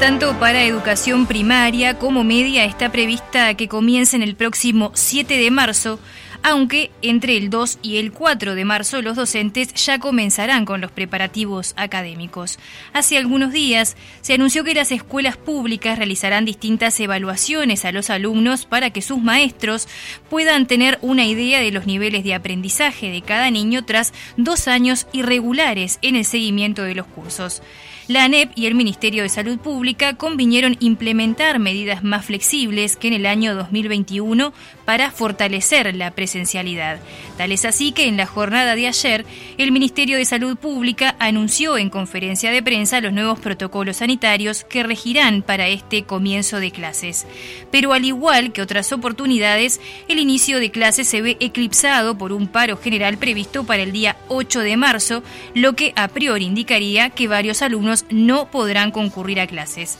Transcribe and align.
tanto 0.00 0.38
para 0.38 0.62
educación 0.62 1.26
primaria 1.26 1.98
como 1.98 2.22
media 2.22 2.64
está 2.64 2.92
prevista 2.92 3.54
que 3.54 3.68
comiencen 3.68 4.22
el 4.22 4.36
próximo 4.36 4.90
7 4.94 5.38
de 5.38 5.50
marzo 5.50 5.98
aunque 6.42 6.90
entre 7.02 7.36
el 7.36 7.50
2 7.50 7.78
y 7.82 7.96
el 7.96 8.12
4 8.12 8.54
de 8.54 8.64
marzo 8.64 9.02
los 9.02 9.16
docentes 9.16 9.72
ya 9.74 9.98
comenzarán 9.98 10.64
con 10.64 10.80
los 10.80 10.92
preparativos 10.92 11.74
académicos. 11.76 12.58
Hace 12.92 13.16
algunos 13.16 13.52
días 13.52 13.96
se 14.20 14.34
anunció 14.34 14.62
que 14.62 14.74
las 14.74 14.92
escuelas 14.92 15.36
públicas 15.36 15.98
realizarán 15.98 16.44
distintas 16.44 17.00
evaluaciones 17.00 17.84
a 17.84 17.90
los 17.90 18.10
alumnos 18.10 18.64
para 18.66 18.90
que 18.90 19.02
sus 19.02 19.18
maestros 19.18 19.88
puedan 20.28 20.66
tener 20.66 20.98
una 21.02 21.24
idea 21.24 21.60
de 21.60 21.72
los 21.72 21.86
niveles 21.86 22.22
de 22.22 22.34
aprendizaje 22.34 23.10
de 23.10 23.22
cada 23.22 23.50
niño 23.50 23.84
tras 23.84 24.12
dos 24.36 24.68
años 24.68 25.06
irregulares 25.12 25.98
en 26.02 26.16
el 26.16 26.24
seguimiento 26.24 26.82
de 26.82 26.94
los 26.94 27.06
cursos. 27.06 27.62
La 28.08 28.22
ANEP 28.22 28.52
y 28.54 28.66
el 28.66 28.76
Ministerio 28.76 29.24
de 29.24 29.28
Salud 29.28 29.58
Pública 29.58 30.14
convinieron 30.14 30.76
implementar 30.78 31.58
medidas 31.58 32.04
más 32.04 32.26
flexibles 32.26 32.94
que 32.94 33.08
en 33.08 33.14
el 33.14 33.26
año 33.26 33.56
2021 33.56 34.52
para 34.84 35.10
fortalecer 35.10 35.92
la 35.96 36.12
presencialidad. 36.12 37.00
Tal 37.36 37.50
es 37.50 37.64
así 37.64 37.90
que 37.90 38.06
en 38.06 38.16
la 38.16 38.26
jornada 38.26 38.76
de 38.76 38.86
ayer, 38.86 39.26
el 39.58 39.72
Ministerio 39.72 40.18
de 40.18 40.24
Salud 40.24 40.56
Pública 40.56 41.16
anunció 41.18 41.78
en 41.78 41.90
conferencia 41.90 42.52
de 42.52 42.62
prensa 42.62 43.00
los 43.00 43.12
nuevos 43.12 43.40
protocolos 43.40 43.96
sanitarios 43.96 44.62
que 44.62 44.84
regirán 44.84 45.42
para 45.42 45.66
este 45.66 46.04
comienzo 46.04 46.60
de 46.60 46.70
clases. 46.70 47.26
Pero 47.72 47.92
al 47.92 48.04
igual 48.04 48.52
que 48.52 48.62
otras 48.62 48.92
oportunidades, 48.92 49.80
el 50.06 50.20
inicio 50.20 50.60
de 50.60 50.70
clases 50.70 51.08
se 51.08 51.22
ve 51.22 51.36
eclipsado 51.40 52.16
por 52.16 52.32
un 52.32 52.46
paro 52.46 52.76
general 52.76 53.18
previsto 53.18 53.64
para 53.64 53.82
el 53.82 53.90
día 53.90 54.16
8 54.28 54.60
de 54.60 54.76
marzo, 54.76 55.24
lo 55.54 55.74
que 55.74 55.92
a 55.96 56.06
priori 56.06 56.44
indicaría 56.44 57.10
que 57.10 57.26
varios 57.26 57.62
alumnos 57.62 57.95
no 58.10 58.50
podrán 58.50 58.90
concurrir 58.90 59.40
a 59.40 59.46
clases. 59.46 59.98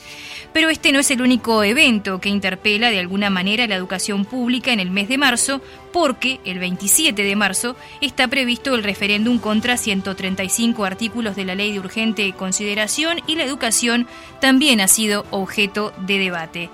Pero 0.53 0.69
este 0.69 0.93
no 0.93 0.99
es 0.99 1.11
el 1.11 1.23
único 1.23 1.63
evento 1.65 2.21
que 2.21 2.29
interpela 2.29 2.91
de 2.91 2.99
alguna 2.99 3.31
manera 3.31 3.67
la 3.67 3.75
educación 3.75 4.25
pública 4.25 4.73
en 4.73 4.81
el 4.81 4.91
mes 4.91 5.09
de 5.09 5.19
marzo, 5.19 5.61
porque 5.93 6.41
el 6.45 6.59
27 6.59 7.23
de 7.23 7.37
marzo 7.37 7.77
está 8.01 8.29
previsto 8.29 8.75
el 8.75 8.83
referéndum 8.83 9.39
contra 9.39 9.77
135 9.77 10.85
artículos 10.85 11.37
de 11.37 11.45
la 11.45 11.55
ley 11.55 11.73
de 11.73 11.81
urgente 11.81 12.33
consideración 12.33 13.21
y 13.27 13.37
la 13.37 13.45
educación 13.45 14.07
también 14.41 14.81
ha 14.81 14.89
sido 14.89 15.25
objeto 15.31 15.93
de 16.07 16.19
debate. 16.19 16.71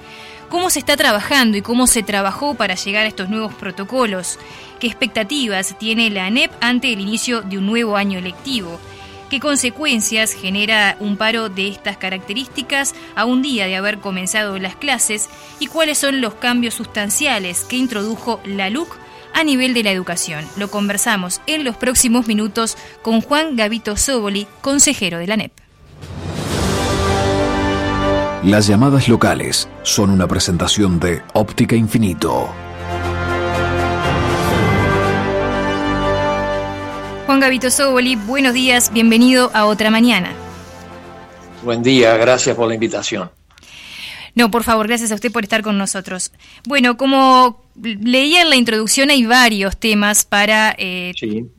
¿Cómo 0.53 0.69
se 0.69 0.81
está 0.81 0.99
trabajando 0.99 1.57
y 1.57 1.63
cómo 1.63 1.87
se 1.87 2.03
trabajó 2.03 2.55
para 2.55 2.75
llegar 2.75 3.07
a 3.07 3.09
estos 3.09 3.31
nuevos 3.31 3.55
protocolos? 3.55 4.39
¿Qué 4.81 4.87
expectativas 4.87 5.79
tiene 5.79 6.11
la 6.11 6.27
ANEP 6.27 6.53
ante 6.61 6.93
el 6.93 7.01
inicio 7.01 7.41
de 7.41 7.57
un 7.57 7.65
nuevo 7.65 7.97
año 7.97 8.19
electivo? 8.19 8.79
¿Qué 9.33 9.41
consecuencias 9.41 10.35
genera 10.35 10.95
un 11.01 11.17
paro 11.17 11.49
de 11.49 11.67
estas 11.67 11.97
características 11.97 12.95
a 13.17 13.25
un 13.25 13.41
día 13.41 13.67
de 13.67 13.77
haber 13.77 13.97
comenzado 13.97 14.59
las 14.59 14.77
clases? 14.77 15.31
¿Y 15.59 15.69
cuáles 15.69 15.97
son 15.97 16.21
los 16.21 16.35
cambios 16.35 16.75
sustanciales 16.75 17.65
que 17.65 17.77
introdujo 17.77 18.41
la 18.45 18.69
LUC 18.69 18.95
a 19.33 19.43
nivel 19.43 19.73
de 19.73 19.85
la 19.85 19.91
educación? 19.91 20.45
Lo 20.59 20.71
conversamos 20.71 21.41
en 21.47 21.65
los 21.65 21.79
próximos 21.79 22.27
minutos 22.27 22.77
con 23.01 23.23
Juan 23.23 23.57
Gavito 23.57 23.97
Soboli, 23.97 24.47
consejero 24.61 25.17
de 25.17 25.27
la 25.27 25.39
NEP. 25.39 25.53
Las 28.45 28.67
llamadas 28.67 29.09
locales 29.09 29.67
son 29.83 30.11
una 30.11 30.29
presentación 30.29 31.01
de 31.01 31.23
Óptica 31.33 31.75
Infinito. 31.75 32.51
Juan 37.43 37.51
Gavito 37.51 37.73
Soboli, 37.73 38.15
buenos 38.15 38.55
días, 38.55 38.93
bienvenido 38.93 39.51
a 39.53 39.65
Otra 39.65 39.91
Mañana. 39.91 40.33
Buen 41.65 41.83
día, 41.83 42.17
gracias 42.17 42.55
por 42.55 42.69
la 42.69 42.75
invitación. 42.75 43.33
No, 44.37 44.49
por 44.53 44.63
favor, 44.63 44.87
gracias 44.87 45.11
a 45.11 45.17
usted 45.17 45.33
por 45.33 45.43
estar 45.43 45.61
con 45.61 45.77
nosotros. 45.77 46.31
Bueno, 46.69 46.97
como 46.97 47.62
leía 47.81 48.43
en 48.43 48.51
la 48.51 48.57
introducción, 48.57 49.11
hay 49.11 49.25
varios 49.25 49.77
temas 49.77 50.25
para 50.25 50.75
eh, 50.79 51.13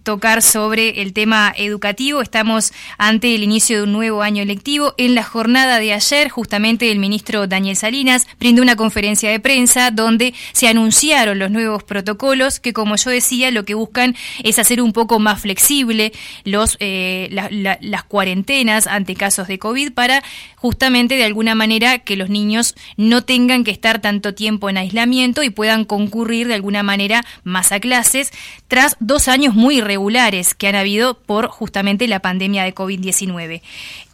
tocar 0.03 0.41
sobre 0.41 1.01
el 1.01 1.13
tema 1.13 1.53
educativo. 1.55 2.21
Estamos 2.21 2.71
ante 2.97 3.35
el 3.35 3.43
inicio 3.43 3.77
de 3.77 3.83
un 3.83 3.93
nuevo 3.93 4.21
año 4.21 4.43
electivo. 4.43 4.93
En 4.97 5.15
la 5.15 5.23
jornada 5.23 5.79
de 5.79 5.93
ayer, 5.93 6.29
justamente 6.29 6.91
el 6.91 6.99
ministro 6.99 7.47
Daniel 7.47 7.75
Salinas 7.75 8.27
brindó 8.39 8.61
una 8.61 8.75
conferencia 8.75 9.29
de 9.31 9.39
prensa 9.39 9.91
donde 9.91 10.33
se 10.51 10.67
anunciaron 10.67 11.39
los 11.39 11.51
nuevos 11.51 11.83
protocolos 11.83 12.59
que, 12.59 12.73
como 12.73 12.95
yo 12.95 13.09
decía, 13.09 13.51
lo 13.51 13.65
que 13.65 13.73
buscan 13.73 14.15
es 14.43 14.59
hacer 14.59 14.81
un 14.81 14.93
poco 14.93 15.19
más 15.19 15.41
flexible 15.41 16.13
los, 16.43 16.77
eh, 16.79 17.29
las 17.31 18.03
cuarentenas 18.03 18.87
ante 18.87 19.15
casos 19.15 19.47
de 19.47 19.59
COVID 19.59 19.93
para 19.93 20.23
justamente 20.55 21.15
de 21.15 21.25
alguna 21.25 21.55
manera 21.55 21.99
que 21.99 22.15
los 22.15 22.29
niños 22.29 22.75
no 22.97 23.23
tengan 23.23 23.63
que 23.63 23.71
estar 23.71 23.99
tanto 23.99 24.33
tiempo 24.33 24.69
en 24.69 24.77
aislamiento 24.77 25.43
y 25.43 25.49
puedan 25.49 25.85
concurrir 26.03 26.47
de 26.47 26.53
alguna 26.53 26.83
manera 26.83 27.23
más 27.43 27.71
a 27.71 27.79
clases 27.79 28.31
tras 28.67 28.97
dos 28.99 29.27
años 29.27 29.55
muy 29.55 29.77
irregulares 29.77 30.53
que 30.53 30.67
han 30.67 30.75
habido 30.75 31.15
por 31.15 31.47
justamente 31.47 32.07
la 32.07 32.19
pandemia 32.19 32.63
de 32.63 32.75
COVID-19. 32.75 33.61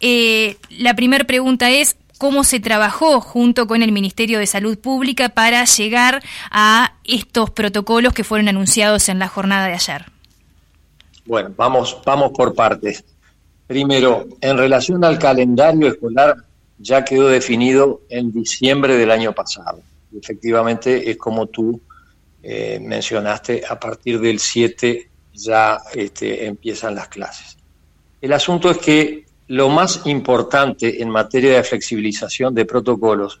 Eh, 0.00 0.56
la 0.70 0.94
primera 0.94 1.24
pregunta 1.24 1.70
es, 1.70 1.96
cómo 2.18 2.44
se 2.44 2.60
trabajó 2.60 3.22
junto 3.22 3.66
con 3.66 3.82
el 3.82 3.92
Ministerio 3.92 4.40
de 4.40 4.46
Salud 4.46 4.78
Pública 4.78 5.30
para 5.30 5.64
llegar 5.64 6.22
a 6.50 6.92
estos 7.04 7.48
protocolos 7.48 8.12
que 8.12 8.24
fueron 8.24 8.46
anunciados 8.48 9.08
en 9.08 9.18
la 9.18 9.26
jornada 9.26 9.68
de 9.68 9.72
ayer. 9.72 10.04
Bueno, 11.24 11.50
vamos, 11.56 11.96
vamos 12.04 12.32
por 12.32 12.54
partes. 12.54 13.02
Primero, 13.66 14.26
en 14.42 14.58
relación 14.58 15.02
al 15.02 15.18
calendario 15.18 15.88
escolar, 15.88 16.36
ya 16.78 17.06
quedó 17.06 17.28
definido 17.28 18.02
en 18.10 18.30
diciembre 18.32 18.96
del 18.98 19.10
año 19.10 19.32
pasado. 19.32 19.80
Efectivamente, 20.16 21.10
es 21.10 21.16
como 21.16 21.46
tú 21.46 21.80
eh, 22.42 22.80
mencionaste, 22.80 23.62
a 23.68 23.78
partir 23.78 24.20
del 24.20 24.38
7 24.38 25.08
ya 25.32 25.78
este, 25.94 26.46
empiezan 26.46 26.94
las 26.94 27.08
clases. 27.08 27.56
El 28.20 28.32
asunto 28.32 28.70
es 28.70 28.78
que 28.78 29.24
lo 29.48 29.68
más 29.68 30.02
importante 30.04 31.02
en 31.02 31.10
materia 31.10 31.56
de 31.56 31.64
flexibilización 31.64 32.54
de 32.54 32.64
protocolos 32.64 33.40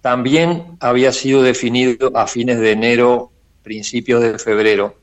también 0.00 0.76
había 0.80 1.12
sido 1.12 1.42
definido 1.42 2.10
a 2.16 2.26
fines 2.26 2.58
de 2.58 2.72
enero, 2.72 3.30
principios 3.62 4.22
de 4.22 4.38
febrero, 4.38 4.96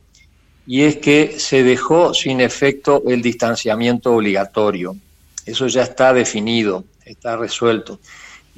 y 0.68 0.84
es 0.84 0.98
que 0.98 1.40
se 1.40 1.64
dejó 1.64 2.14
sin 2.14 2.42
efecto 2.42 3.04
el 3.08 3.22
distanciamiento 3.22 4.14
obligatorio. 4.14 4.96
Eso 5.46 5.68
ya 5.68 5.84
está 5.84 6.14
definido, 6.14 6.84
está 7.06 7.38
resuelto. 7.38 8.00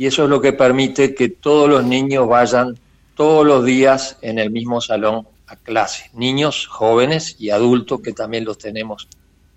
Y 0.02 0.08
eso 0.08 0.24
es 0.24 0.32
lo 0.32 0.42
que 0.42 0.54
permite 0.54 1.14
que 1.14 1.30
todos 1.30 1.70
los 1.70 1.84
niños 1.84 2.28
vayan 2.28 2.76
todos 3.16 3.46
los 3.46 3.64
días 3.64 4.18
en 4.24 4.40
el 4.40 4.50
mismo 4.50 4.82
salón 4.82 5.28
a 5.46 5.56
clase. 5.56 6.10
Niños, 6.16 6.66
jóvenes 6.66 7.36
y 7.38 7.52
adultos 7.52 8.02
que 8.02 8.12
también 8.12 8.44
los 8.44 8.58
tenemos, 8.58 9.08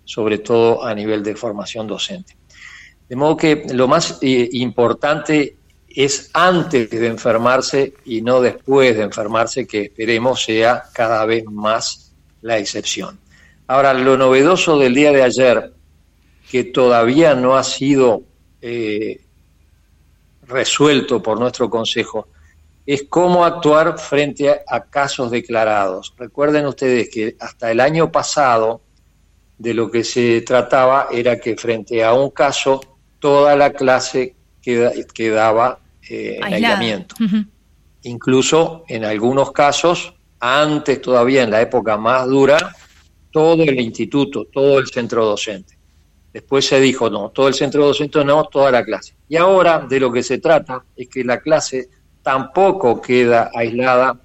sobre 0.03 0.37
todo 0.37 0.85
a 0.85 0.93
nivel 0.93 1.23
de 1.23 1.35
formación 1.35 1.87
docente. 1.87 2.37
De 3.09 3.15
modo 3.15 3.35
que 3.35 3.65
lo 3.73 3.87
más 3.87 4.19
eh, 4.21 4.47
importante 4.51 5.57
es 5.89 6.29
antes 6.31 6.91
de 6.91 7.07
enfermarse 7.07 7.95
y 8.05 8.21
no 8.21 8.39
después 8.39 8.95
de 8.95 9.01
enfermarse, 9.01 9.65
que 9.65 9.85
esperemos 9.85 10.43
sea 10.43 10.83
cada 10.93 11.25
vez 11.25 11.43
más 11.45 12.13
la 12.43 12.59
excepción. 12.59 13.17
Ahora, 13.65 13.95
lo 13.95 14.15
novedoso 14.15 14.77
del 14.77 14.93
día 14.93 15.11
de 15.11 15.23
ayer, 15.23 15.73
que 16.51 16.65
todavía 16.65 17.33
no 17.33 17.55
ha 17.55 17.63
sido 17.63 18.21
eh, 18.61 19.24
resuelto 20.47 21.21
por 21.21 21.39
nuestro 21.39 21.69
Consejo, 21.69 22.27
es 22.85 23.05
cómo 23.09 23.43
actuar 23.43 23.97
frente 23.97 24.61
a, 24.67 24.83
casos 24.83 25.31
declarados. 25.31 26.13
Recuerden 26.17 26.67
ustedes 26.67 27.09
que 27.09 27.35
hasta 27.39 27.71
el 27.71 27.79
año 27.79 28.11
pasado 28.11 28.81
de 29.57 29.73
lo 29.73 29.89
que 29.89 30.03
se 30.03 30.41
trataba 30.41 31.07
era 31.11 31.39
que 31.39 31.55
frente 31.55 32.03
a 32.03 32.13
un 32.13 32.29
caso 32.29 32.81
toda 33.19 33.55
la 33.55 33.71
clase 33.71 34.35
quedaba 34.61 35.79
eh, 36.07 36.37
en 36.37 36.53
aislamiento. 36.53 37.15
Incluso 38.03 38.83
en 38.87 39.03
algunos 39.03 39.51
casos, 39.51 40.13
antes 40.39 41.01
todavía 41.01 41.43
en 41.43 41.49
la 41.49 41.61
época 41.61 41.97
más 41.97 42.27
dura, 42.27 42.75
todo 43.31 43.63
el 43.63 43.79
instituto, 43.79 44.45
todo 44.45 44.77
el 44.77 44.87
centro 44.87 45.25
docente. 45.25 45.74
Después 46.35 46.67
se 46.67 46.81
dijo, 46.81 47.09
no, 47.09 47.29
todo 47.29 47.47
el 47.47 47.53
centro 47.53 47.85
docente 47.85 48.25
no, 48.25 48.43
toda 48.43 48.69
la 48.69 48.83
clase. 48.83 49.15
Y 49.29 49.37
ahora 49.37 49.79
de 49.79 50.01
lo 50.01 50.11
que 50.11 50.21
se 50.21 50.39
trata 50.39 50.83
es 50.93 51.07
que 51.07 51.23
la 51.23 51.39
clase 51.39 51.87
tampoco 52.21 53.01
queda 53.01 53.51
aislada, 53.55 54.19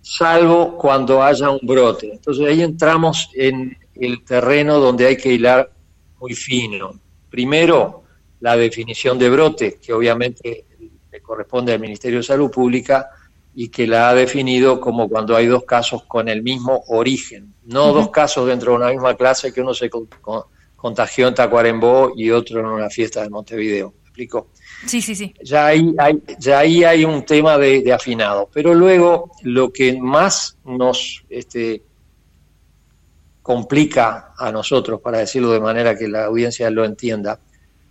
salvo 0.00 0.76
cuando 0.76 1.22
haya 1.22 1.48
un 1.50 1.60
brote. 1.62 2.14
Entonces 2.14 2.48
ahí 2.48 2.62
entramos 2.62 3.30
en 3.32 3.78
el 3.94 4.24
terreno 4.24 4.80
donde 4.80 5.06
hay 5.06 5.16
que 5.16 5.34
hilar 5.34 5.70
muy 6.18 6.34
fino. 6.34 6.98
Primero, 7.30 8.02
la 8.40 8.56
definición 8.56 9.16
de 9.16 9.30
brote, 9.30 9.78
que 9.80 9.92
obviamente 9.92 10.64
le 11.12 11.20
corresponde 11.20 11.72
al 11.72 11.78
Ministerio 11.78 12.18
de 12.18 12.24
Salud 12.24 12.50
Pública 12.50 13.08
y 13.54 13.68
que 13.68 13.86
la 13.86 14.08
ha 14.08 14.14
definido 14.16 14.80
como 14.80 15.08
cuando 15.08 15.36
hay 15.36 15.46
dos 15.46 15.62
casos 15.62 16.02
con 16.08 16.28
el 16.28 16.42
mismo 16.42 16.82
origen, 16.88 17.54
no 17.66 17.92
dos 17.92 18.10
casos 18.10 18.48
dentro 18.48 18.72
de 18.72 18.78
una 18.78 18.90
misma 18.90 19.14
clase 19.14 19.52
que 19.52 19.60
uno 19.60 19.74
se 19.74 19.88
contagió 20.76 21.26
en 21.26 21.34
Tacuarembó 21.34 22.12
y 22.14 22.30
otro 22.30 22.60
en 22.60 22.66
una 22.66 22.90
fiesta 22.90 23.22
de 23.22 23.30
Montevideo. 23.30 23.94
explico? 24.02 24.48
Sí, 24.86 25.00
sí, 25.00 25.14
sí. 25.14 25.34
Ya 25.42 25.66
ahí 25.66 25.94
hay, 25.98 26.22
ya 26.38 26.58
ahí 26.60 26.84
hay 26.84 27.04
un 27.04 27.24
tema 27.24 27.58
de, 27.58 27.92
afinado. 27.92 28.48
Pero 28.52 28.74
luego 28.74 29.32
lo 29.42 29.72
que 29.72 29.98
más 29.98 30.58
nos 30.64 31.24
este, 31.28 31.82
complica 33.42 34.32
a 34.36 34.52
nosotros, 34.52 35.00
para 35.00 35.18
decirlo 35.18 35.50
de 35.50 35.60
manera 35.60 35.96
que 35.96 36.08
la 36.08 36.26
audiencia 36.26 36.70
lo 36.70 36.84
entienda, 36.84 37.40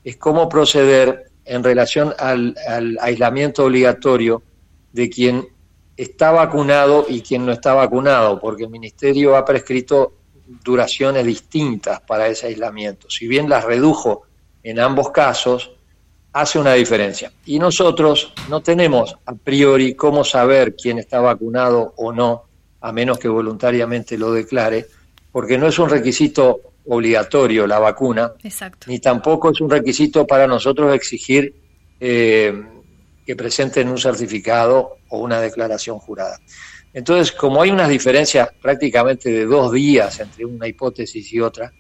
es 0.04 0.18
cómo 0.18 0.48
proceder 0.48 1.32
en 1.44 1.64
relación 1.64 2.14
al, 2.18 2.56
al 2.68 2.98
aislamiento 3.02 3.66
obligatorio 3.66 4.42
de 4.94 5.10
quien 5.10 5.48
está 5.98 6.32
vacunado 6.32 7.06
y 7.08 7.22
quien 7.22 7.46
no 7.46 7.52
está 7.52 7.74
vacunado, 7.74 8.40
porque 8.40 8.64
el 8.64 8.70
Ministerio 8.70 9.36
ha 9.36 9.46
prescrito 9.46 10.14
duraciones 10.46 11.26
distintas 11.26 12.02
para 12.02 12.28
ese 12.28 12.48
aislamiento. 12.48 13.10
Si 13.10 13.28
bien 13.28 13.50
las 13.50 13.64
redujo 13.64 14.24
en 14.64 14.80
ambos 14.80 15.12
casos, 15.12 15.72
hace 16.34 16.60
una 16.60 16.74
diferencia. 16.74 17.32
Y 17.46 17.60
nosotros 17.60 18.34
no 18.50 18.62
tenemos 18.62 19.16
a 19.26 19.34
priori 19.34 19.96
cómo 19.96 20.24
saber 20.24 20.76
quién 20.76 20.98
está 20.98 21.22
vacunado 21.22 21.94
o 21.98 22.12
no, 22.12 22.44
a 22.82 22.92
menos 22.92 23.18
que 23.18 23.28
voluntariamente 23.28 24.18
lo 24.18 24.34
declare, 24.34 24.86
porque 25.32 25.58
no 25.58 25.68
es 25.68 25.80
un 25.80 25.90
requisito 25.90 26.60
obligatorio 26.88 27.66
la 27.66 27.80
vacuna, 27.80 28.34
ni 28.88 29.00
tampoco 29.00 29.52
es 29.52 29.62
un 29.62 29.70
requisito 29.70 30.28
para 30.28 30.46
nosotros 30.46 30.94
exigir 30.94 31.56
eh, 32.00 32.64
que 33.26 33.36
presenten 33.36 33.88
un 33.88 33.98
certificado 33.98 34.98
o 35.10 35.20
una 35.20 35.40
declaración 35.40 36.00
jurada. 36.00 36.38
Entonces, 36.96 37.34
como 37.34 37.62
hay 37.62 37.72
unas 37.72 37.90
diferencias 37.90 38.48
prácticamente 38.62 39.30
de 39.30 39.46
dos 39.46 39.74
días 39.74 40.18
entre 40.22 40.46
una 40.46 40.66
hipótesis 40.66 41.34
y 41.34 41.42
otra, 41.42 41.74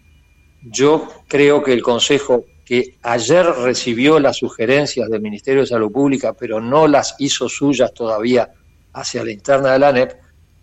yo 0.62 1.08
creo 1.26 1.64
que 1.64 1.72
el 1.72 1.82
Consejo, 1.82 2.44
que 2.66 2.98
ayer 3.02 3.46
recibió 3.46 4.20
las 4.20 4.36
sugerencias 4.36 5.08
del 5.10 5.22
Ministerio 5.22 5.62
de 5.62 5.68
Salud 5.68 5.90
Pública, 5.90 6.34
pero 6.34 6.60
no 6.60 6.86
las 6.90 7.16
hizo 7.20 7.48
suyas 7.48 7.94
todavía 7.94 8.52
hacia 8.92 9.24
la 9.24 9.32
interna 9.32 9.72
de 9.72 9.80
la 9.80 9.88
ANEP, 9.88 10.18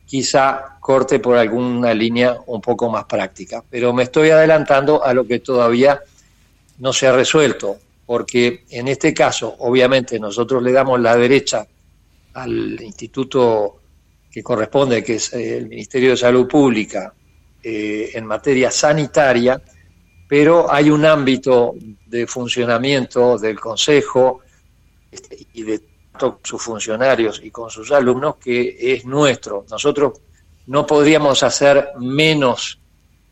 quizá 0.04 0.76
corte 0.80 1.18
por 1.18 1.38
alguna 1.38 1.94
línea 1.94 2.36
un 2.44 2.60
poco 2.60 2.90
más 2.90 3.06
práctica. 3.06 3.64
Pero 3.70 3.94
me 3.94 4.02
estoy 4.02 4.28
adelantando 4.28 5.02
a 5.02 5.14
lo 5.14 5.26
que 5.26 5.38
todavía 5.38 5.98
no 6.78 6.92
se 6.92 7.06
ha 7.06 7.12
resuelto, 7.12 7.78
porque 8.04 8.64
en 8.68 8.88
este 8.88 9.14
caso, 9.14 9.56
obviamente, 9.60 10.20
nosotros 10.20 10.62
le 10.62 10.72
damos 10.72 11.00
la 11.00 11.16
derecha 11.16 11.66
al 12.34 12.82
instituto 12.82 13.78
que 14.32 14.42
corresponde, 14.42 15.04
que 15.04 15.16
es 15.16 15.32
eh, 15.34 15.58
el 15.58 15.68
Ministerio 15.68 16.10
de 16.10 16.16
Salud 16.16 16.48
Pública, 16.48 17.12
eh, 17.62 18.10
en 18.14 18.24
materia 18.24 18.70
sanitaria, 18.70 19.60
pero 20.28 20.72
hay 20.72 20.88
un 20.90 21.04
ámbito 21.04 21.74
de 22.06 22.26
funcionamiento 22.26 23.38
del 23.38 23.60
Consejo 23.60 24.40
este, 25.10 25.46
y 25.52 25.62
de 25.62 25.80
sus 26.42 26.62
funcionarios 26.62 27.40
y 27.42 27.50
con 27.50 27.70
sus 27.70 27.92
alumnos 27.92 28.36
que 28.36 28.94
es 28.94 29.04
nuestro. 29.04 29.66
Nosotros 29.70 30.20
no 30.66 30.86
podríamos 30.86 31.42
hacer 31.42 31.90
menos 31.98 32.78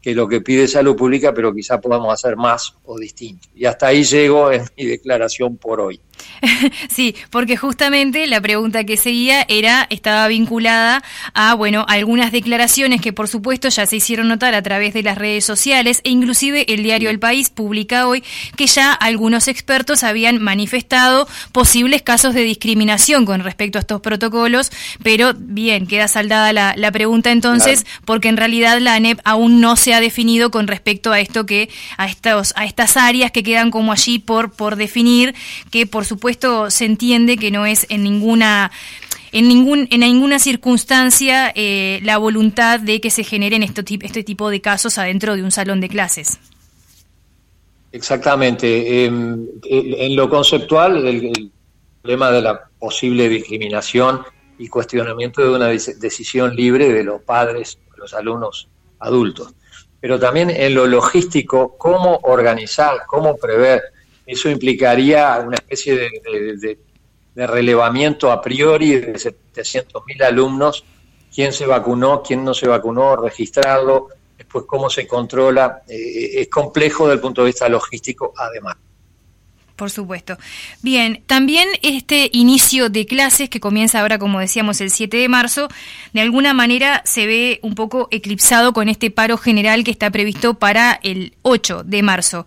que 0.00 0.14
lo 0.14 0.29
que 0.29 0.41
pide 0.41 0.67
salud 0.67 0.97
pública, 0.97 1.35
pero 1.35 1.55
quizá 1.55 1.81
podamos 1.81 2.12
hacer 2.12 2.37
más 2.37 2.75
o 2.85 2.99
distinto. 2.99 3.49
Y 3.55 3.67
hasta 3.67 3.88
ahí 3.88 4.02
llego 4.02 4.50
en 4.50 4.64
mi 4.76 4.87
declaración 4.87 5.56
por 5.56 5.81
hoy. 5.81 6.00
sí, 6.88 7.14
porque 7.31 7.56
justamente 7.56 8.26
la 8.26 8.41
pregunta 8.41 8.85
que 8.85 8.97
seguía 8.97 9.44
era, 9.49 9.87
estaba 9.91 10.26
vinculada 10.29 11.02
a, 11.35 11.55
bueno, 11.55 11.85
algunas 11.88 12.32
declaraciones 12.32 13.00
que 13.00 13.12
por 13.12 13.29
supuesto 13.29 13.69
ya 13.69 13.87
se 13.87 13.97
hicieron 13.97 14.29
notar 14.29 14.55
a 14.55 14.62
través 14.62 14.94
de 14.94 15.02
las 15.02 15.19
redes 15.19 15.44
sociales 15.44 16.00
e 16.05 16.11
inclusive 16.11 16.73
el 16.73 16.82
diario 16.82 17.11
El 17.11 17.19
País 17.19 17.50
publica 17.50 18.06
hoy 18.06 18.23
que 18.56 18.67
ya 18.67 18.93
algunos 18.93 19.49
expertos 19.49 20.02
habían 20.02 20.43
manifestado 20.43 21.29
posibles 21.52 22.02
casos 22.02 22.35
de 22.35 22.43
discriminación 22.43 23.25
con 23.26 23.41
respecto 23.41 23.79
a 23.79 23.81
estos 23.81 24.00
protocolos, 24.00 24.70
pero 25.02 25.32
bien, 25.37 25.87
queda 25.87 26.08
saldada 26.08 26.52
la, 26.52 26.91
pregunta 26.91 27.31
entonces, 27.31 27.87
porque 28.05 28.29
en 28.29 28.37
realidad 28.37 28.79
la 28.81 28.94
ANEP 28.94 29.20
aún 29.25 29.61
no 29.61 29.76
se 29.76 29.89
ha 29.94 30.00
definido 30.00 30.50
con 30.50 30.66
respecto 30.66 31.12
a 31.12 31.20
esto 31.20 31.46
que, 31.46 31.69
a 31.96 32.06
estos, 32.06 32.52
a 32.56 32.64
estas 32.64 32.96
áreas 32.96 33.31
que 33.31 33.42
quedan 33.42 33.70
como 33.70 33.92
allí 33.92 34.19
por, 34.19 34.52
por 34.52 34.76
definir, 34.76 35.34
que 35.70 35.87
por 35.87 36.04
supuesto 36.04 36.70
se 36.70 36.84
entiende 36.84 37.37
que 37.37 37.50
no 37.50 37.66
es 37.66 37.87
en 37.88 38.02
ninguna 38.02 38.70
en 39.32 39.46
ningún 39.46 39.87
en 39.90 40.00
ninguna 40.00 40.40
circunstancia 40.40 41.52
eh, 41.54 42.00
la 42.02 42.19
voluntad 42.19 42.81
de 42.81 43.00
que 43.00 43.10
se 43.10 43.22
generen 43.22 43.62
este, 43.62 43.84
este 44.02 44.25
tipo 44.25 44.50
de 44.50 44.60
casos 44.60 44.98
adentro 44.98 45.37
de 45.37 45.42
un 45.42 45.52
salón 45.52 45.81
de 45.81 45.88
clases. 45.88 46.40
Exactamente. 47.92 49.04
Em, 49.04 49.46
en 49.64 50.16
lo 50.16 50.28
conceptual, 50.28 51.06
el, 51.06 51.50
problema 52.02 52.31
de 52.31 52.40
la 52.40 52.69
posible 52.78 53.28
discriminación 53.28 54.20
y 54.58 54.69
cuestionamiento 54.69 55.42
de 55.42 55.50
una 55.50 55.66
decisión 55.66 56.56
libre 56.56 56.88
de 56.92 57.04
los 57.04 57.20
padres, 57.22 57.78
los 57.96 58.14
alumnos 58.14 58.69
adultos. 58.98 59.52
Pero 60.00 60.19
también 60.19 60.50
en 60.50 60.75
lo 60.75 60.87
logístico, 60.87 61.76
cómo 61.76 62.20
organizar, 62.23 63.02
cómo 63.06 63.37
prever 63.37 63.82
eso 64.31 64.49
implicaría 64.49 65.43
una 65.44 65.56
especie 65.56 65.97
de, 65.97 66.79
relevamiento 67.35 68.31
a 68.31 68.41
priori 68.41 68.97
de 68.97 69.14
700.000 69.14 70.23
alumnos, 70.23 70.85
quién 71.35 71.52
se 71.52 71.67
vacunó, 71.67 72.23
quién 72.23 72.44
no 72.44 72.55
se 72.55 72.69
vacunó, 72.69 73.17
registrarlo, 73.17 74.08
después 74.37 74.67
cómo 74.67 74.88
se 74.88 75.08
controla. 75.08 75.82
Eh, 75.88 76.43
es 76.43 76.49
complejo 76.49 77.06
desde 77.06 77.14
el 77.14 77.20
punto 77.20 77.43
de 77.43 77.47
vista 77.47 77.69
logístico, 77.69 78.32
además. 78.37 78.76
Por 79.80 79.90
supuesto. 79.90 80.36
Bien, 80.82 81.22
también 81.26 81.66
este 81.80 82.28
inicio 82.34 82.90
de 82.90 83.06
clases 83.06 83.48
que 83.48 83.60
comienza 83.60 84.02
ahora, 84.02 84.18
como 84.18 84.38
decíamos, 84.38 84.82
el 84.82 84.90
7 84.90 85.16
de 85.16 85.26
marzo, 85.26 85.68
de 86.12 86.20
alguna 86.20 86.52
manera 86.52 87.00
se 87.06 87.26
ve 87.26 87.60
un 87.62 87.74
poco 87.74 88.06
eclipsado 88.10 88.74
con 88.74 88.90
este 88.90 89.10
paro 89.10 89.38
general 89.38 89.82
que 89.82 89.90
está 89.90 90.10
previsto 90.10 90.52
para 90.52 91.00
el 91.02 91.32
8 91.40 91.84
de 91.84 92.02
marzo. 92.02 92.44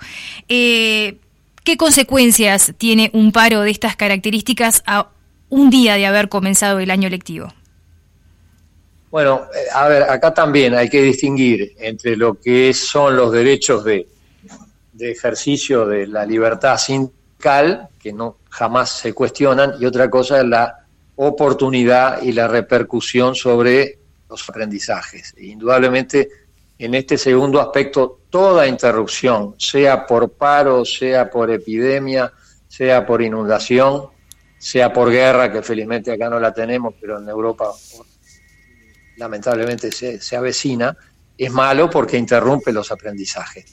Eh, 0.48 1.18
¿Qué 1.64 1.76
consecuencias 1.76 2.76
tiene 2.78 3.10
un 3.14 3.32
paro 3.32 3.62
de 3.62 3.72
estas 3.72 3.96
características 3.96 4.84
a 4.86 5.10
un 5.50 5.72
día 5.72 5.96
de 5.96 6.06
haber 6.06 6.30
comenzado 6.30 6.78
el 6.78 6.92
año 6.92 7.10
lectivo? 7.10 7.52
Bueno, 9.10 9.48
eh, 9.56 9.70
a 9.74 9.88
ver, 9.88 10.04
acá 10.04 10.36
también 10.36 10.76
hay 10.76 10.88
que 10.88 11.02
distinguir 11.02 11.74
entre 11.80 12.16
lo 12.16 12.40
que 12.40 12.76
son 12.76 13.18
los 13.18 13.32
derechos 13.32 13.84
de, 13.84 14.06
ejercicio 15.00 15.86
de 15.86 16.08
la 16.08 16.26
libertad 16.26 16.78
sindical, 17.44 17.90
que 18.00 18.14
no 18.14 18.38
jamás 18.50 18.90
se 18.90 19.14
cuestionan, 19.14 19.74
y 19.80 19.86
otra 19.86 20.10
cosa 20.10 20.40
es 20.40 20.46
la 20.46 20.86
oportunidad 21.16 22.22
y 22.22 22.32
la 22.32 22.48
repercusión 22.48 23.36
sobre 23.36 24.00
los 24.30 24.50
aprendizajes. 24.50 25.36
indudablemente, 25.38 26.30
en 26.80 26.96
este 26.96 27.18
segundo 27.18 27.62
aspecto, 27.62 28.22
toda 28.30 28.68
interrupción, 28.68 29.56
sea 29.58 30.06
por 30.06 30.32
paro, 30.32 30.86
sea 30.86 31.30
por 31.30 31.52
epidemia, 31.52 32.32
sea 32.68 33.06
por 33.06 33.22
inundación, 33.22 34.08
sea 34.58 34.92
por 34.92 35.12
guerra, 35.12 35.52
que 35.52 35.62
felizmente 35.62 36.12
acá 36.12 36.30
no 36.30 36.40
la 36.40 36.54
tenemos, 36.54 36.96
pero 37.00 37.20
en 37.20 37.30
Europa 37.30 37.72
lamentablemente 39.18 39.92
se, 39.92 40.36
avecina, 40.36 40.96
es 41.38 41.52
malo 41.52 41.90
porque 41.90 42.18
interrumpe 42.18 42.72
los 42.74 42.92
aprendizajes. 42.92 43.66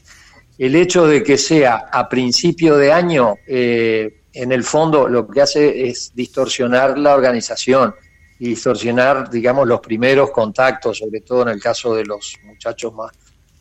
El 0.60 0.76
hecho 0.76 1.06
de 1.06 1.22
que 1.22 1.38
sea 1.38 1.88
a 1.90 2.08
principio 2.08 2.76
de 2.76 2.92
año, 2.92 3.36
eh, 3.46 4.24
en 4.32 4.52
el 4.52 4.62
fondo 4.62 5.08
lo 5.08 5.26
que 5.26 5.40
hace 5.40 5.88
es 5.88 6.12
distorsionar 6.14 6.98
la 6.98 7.14
organización 7.14 7.94
y 8.38 8.50
distorsionar, 8.50 9.30
digamos, 9.30 9.66
los 9.66 9.80
primeros 9.80 10.30
contactos, 10.30 10.98
sobre 10.98 11.22
todo 11.22 11.42
en 11.42 11.48
el 11.48 11.60
caso 11.60 11.94
de 11.94 12.04
los 12.04 12.36
muchachos 12.44 12.92
más 12.92 13.10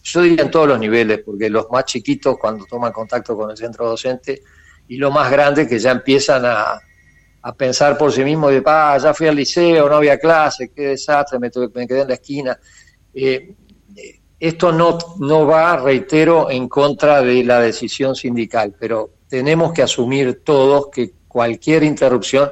yo 0.04 0.22
diría 0.22 0.44
en 0.44 0.52
todos 0.52 0.68
los 0.68 0.80
niveles, 0.80 1.20
porque 1.26 1.50
los 1.50 1.70
más 1.70 1.86
chiquitos 1.86 2.38
cuando 2.38 2.66
toman 2.66 2.92
contacto 2.92 3.36
con 3.36 3.52
el 3.52 3.58
centro 3.58 3.88
docente 3.88 4.42
y 4.88 4.98
los 4.98 5.14
más 5.14 5.30
grandes 5.32 5.68
que 5.68 5.78
ya 5.80 5.92
empiezan 5.92 6.44
a, 6.46 6.82
pensar 7.58 7.98
por 7.98 8.12
sí 8.12 8.24
mismos 8.24 8.52
de, 8.52 8.62
ah, 8.66 8.98
ya 9.02 9.14
fui 9.14 9.28
al 9.28 9.36
liceo, 9.36 9.90
no 9.90 9.96
había 9.96 10.20
clase, 10.20 10.72
qué 10.76 10.90
desastre, 10.90 11.40
me, 11.40 11.50
quedé 11.50 12.02
en 12.02 12.08
la 12.08 12.14
esquina. 12.14 12.60
Eh, 13.14 13.56
esto 14.40 14.72
no, 14.72 14.98
no 15.20 15.46
va, 15.46 15.78
reitero, 15.78 16.50
en 16.50 16.70
contra 16.70 17.22
de 17.22 17.44
la 17.44 17.60
decisión 17.60 18.16
sindical, 18.16 18.74
pero 18.80 19.12
tenemos 19.28 19.74
que 19.74 19.84
asumir 19.84 20.44
todos 20.44 20.88
que 20.88 21.12
cualquier 21.28 21.84
interrupción 21.84 22.50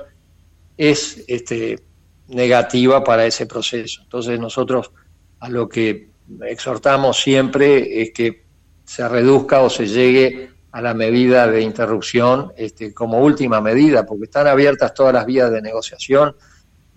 es 0.78 1.24
este, 1.28 1.80
negativa 2.28 3.04
para 3.04 3.26
ese 3.26 3.46
proceso. 3.46 4.02
Entonces 4.04 4.40
nosotros 4.40 4.92
a 5.40 5.50
lo 5.50 5.70
que 5.70 6.10
exhortamos 6.46 7.20
siempre 7.20 8.02
es 8.02 8.12
que 8.12 8.44
se 8.84 9.08
reduzca 9.08 9.62
o 9.62 9.70
se 9.70 9.88
llegue 9.88 10.50
a 10.72 10.82
la 10.82 10.94
medida 10.94 11.48
de 11.48 11.62
interrupción 11.62 12.52
este, 12.56 12.94
como 12.94 13.20
última 13.20 13.62
medida, 13.62 14.06
porque 14.06 14.26
están 14.26 14.48
abiertas 14.48 14.94
todas 14.94 15.14
las 15.14 15.26
vías 15.26 15.52
de 15.52 15.62
negociación. 15.62 16.36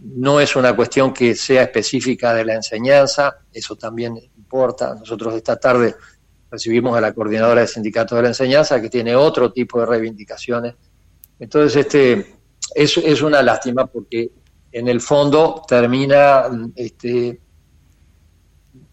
No 0.00 0.40
es 0.40 0.56
una 0.56 0.75
cuestión 0.75 1.12
que 1.12 1.35
sea 1.35 1.62
específica 1.62 2.35
de 2.35 2.44
la 2.44 2.54
enseñanza, 2.54 3.38
eso 3.52 3.76
también 3.76 4.18
importa. 4.50 4.97
Nosotros 4.97 5.35
esta 5.35 5.57
tarde 5.57 5.95
recibimos 6.50 6.97
a 6.97 7.00
la 7.00 7.12
coordinadora 7.12 7.61
del 7.61 7.69
sindicato 7.69 8.16
de 8.16 8.23
la 8.23 8.28
enseñanza, 8.28 8.80
que 8.80 8.90
tiene 8.90 9.14
otro 9.14 9.52
tipo 9.52 9.78
de 9.78 9.87
reivindicaciones 9.87 10.75
Entonces, 11.38 11.76
este, 11.76 12.35
es, 12.75 12.97
es 12.97 13.23
una 13.23 13.42
lástima 13.42 13.87
porque 13.87 14.33
en 14.73 14.88
el 14.88 15.00
fondo 15.00 15.62
termina 15.69 16.45
este, 16.75 17.40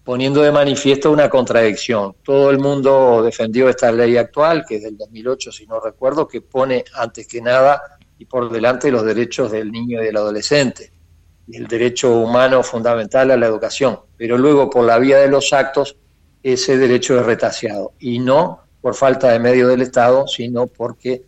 poniendo 0.04 0.42
de 0.42 0.52
manifiesto 0.52 1.12
una 1.12 1.28
contradicción. 1.28 2.16
Todo 2.24 2.52
el 2.52 2.60
mundo 2.60 3.24
defendió 3.24 3.68
esta 3.68 3.92
ley 3.92 4.16
actual, 4.16 4.64
que 4.68 4.76
es 4.76 4.84
del 4.84 4.96
2008, 4.96 5.52
si 5.52 5.66
no 5.66 5.80
recuerdo, 5.80 6.28
que 6.28 6.42
pone 6.42 6.86
antes 6.94 7.28
que 7.28 7.42
nada 7.42 7.82
y 8.20 8.26
por 8.26 8.52
delante 8.52 8.92
los 8.92 9.04
derechos 9.04 9.52
del 9.52 9.72
niño 9.72 10.02
y 10.02 10.06
del 10.06 10.18
adolescente 10.18 10.97
el 11.52 11.68
derecho 11.68 12.12
humano 12.12 12.64
fundamental 12.64 13.32
a 13.32 13.38
la 13.38 13.46
educación. 13.46 14.00
Pero 14.18 14.38
luego, 14.38 14.70
por 14.70 14.86
la 14.86 15.00
vía 15.00 15.18
de 15.18 15.30
los 15.30 15.54
actos, 15.54 15.98
ese 16.44 16.78
derecho 16.78 17.20
es 17.20 17.26
retaseado. 17.26 17.94
Y 18.00 18.20
no 18.20 18.62
por 18.82 18.96
falta 18.96 19.32
de 19.32 19.40
medio 19.40 19.68
del 19.68 19.82
Estado, 19.82 20.28
sino 20.28 20.68
porque 20.68 21.24